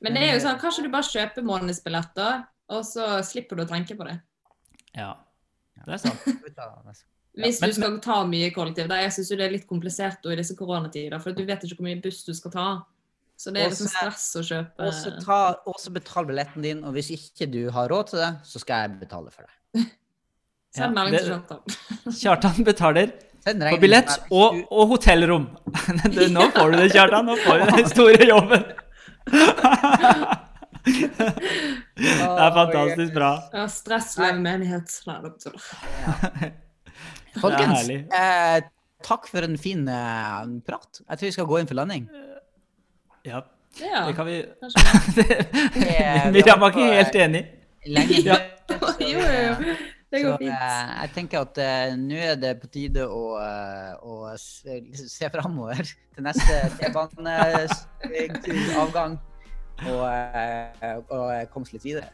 [0.04, 3.70] Men det er jo sånn, kanskje du bare kjøper månedsbilletter, og så slipper du å
[3.70, 4.18] tenke på det.
[4.98, 5.14] Ja,
[5.86, 6.28] det er sant.
[7.38, 8.88] Hvis du skal ta mye kollektiv.
[8.90, 11.90] Da, jeg syns det er litt komplisert i disse koronatider, for du vet ikke hvor
[11.90, 12.68] mye buss du skal ta.
[13.38, 14.88] Så det er liksom stress å kjøpe
[15.70, 18.88] Og så betal billetten din, og hvis ikke du har råd til det, så skal
[18.88, 19.86] jeg betale for det.
[20.78, 22.12] Ja, Send melding til Kjartan.
[22.20, 23.14] Kjartan betaler
[23.48, 25.48] på for billett og, og hotellrom.
[26.36, 27.32] Nå får du det, Kjartan.
[27.32, 28.68] Nå får du den store jobben.
[30.88, 33.32] Det er fantastisk bra.
[33.54, 33.68] Ja,
[34.42, 34.90] menighet.
[35.06, 35.64] Det betyr det.
[37.42, 38.62] Folkens, eh,
[39.06, 41.02] takk for en fin eh, prat.
[41.04, 42.08] Jeg tror vi skal gå inn for landing.
[43.28, 43.42] Ja,
[43.78, 44.38] Ja, det kan vi.
[44.42, 44.48] Eh,
[46.34, 47.44] Miriam var ikke helt enig.
[47.86, 48.22] Lenge.
[48.26, 48.36] Ja.
[49.00, 49.54] Jo, jo, jo.
[50.12, 50.52] Det Så går fint.
[50.52, 50.58] eh,
[51.02, 54.06] jeg tenker at eh, nå er det på tide å, eh, å
[54.40, 59.18] se, se framover til neste T-baneavgang
[59.86, 62.10] og, eh, og komme oss litt videre.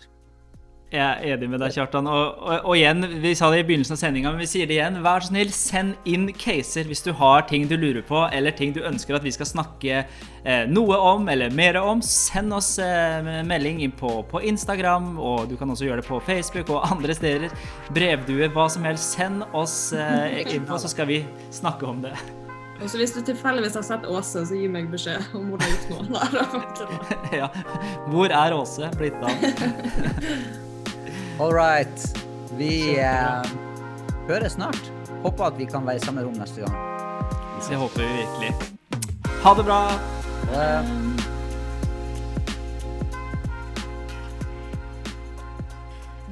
[0.94, 2.06] Jeg er enig med deg, Kjartan.
[2.06, 4.76] Og, og, og igjen, vi sa det i begynnelsen av sendinga, men vi sier det
[4.76, 5.00] igjen.
[5.02, 8.76] Vær så snill, send inn caser hvis du har ting du lurer på, eller ting
[8.76, 12.04] du ønsker at vi skal snakke eh, noe om eller mer om.
[12.06, 16.22] Send oss eh, melding inn på, på Instagram, og du kan også gjøre det på
[16.30, 17.58] Facebook og andre steder.
[17.90, 19.18] Brevdue, hva som helst.
[19.18, 22.14] Send oss eh, info, så skal vi snakke om det.
[22.84, 25.72] Og så hvis du tilfeldigvis har sett Åse, så gi meg beskjed om hun har
[25.72, 26.24] gjort noe.
[27.40, 27.48] Ja.
[28.12, 29.32] Hvor er Åse blitt av?
[31.42, 32.04] All right.
[32.60, 33.54] Vi eh,
[34.28, 34.92] høres snart.
[35.24, 36.76] Håper at vi kan være i samme rom neste gang.
[37.64, 38.52] Det håper vi virkelig.
[39.44, 39.80] Ha det bra!
[40.52, 41.16] Um.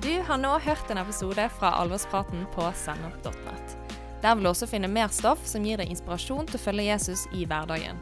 [0.04, 3.81] Du har nå hørt en episode fra Alvorspraten på sennep.nett.
[4.22, 7.26] Der vil du også finne mer stoff som gir deg inspirasjon til å følge Jesus
[7.34, 7.98] i hverdagen.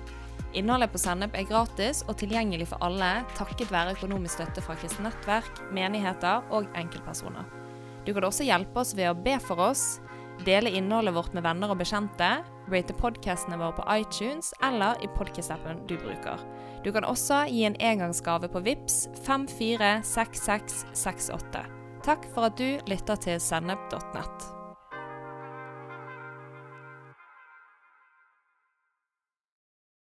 [0.58, 5.06] Innholdet på Sennep er gratis og tilgjengelig for alle takket være økonomisk støtte fra kristent
[5.06, 7.46] nettverk, menigheter og enkeltpersoner.
[8.08, 9.84] Du kan også hjelpe oss ved å be for oss,
[10.48, 12.30] dele innholdet vårt med venner og bekjente,
[12.70, 16.38] rate podkastene våre på iTunes eller i podkast-appen du bruker.
[16.84, 18.96] Du kan også gi en engangsgave på VIPS
[19.26, 21.64] 546668.
[22.08, 24.59] Takk for at du lytter til sennep.nett.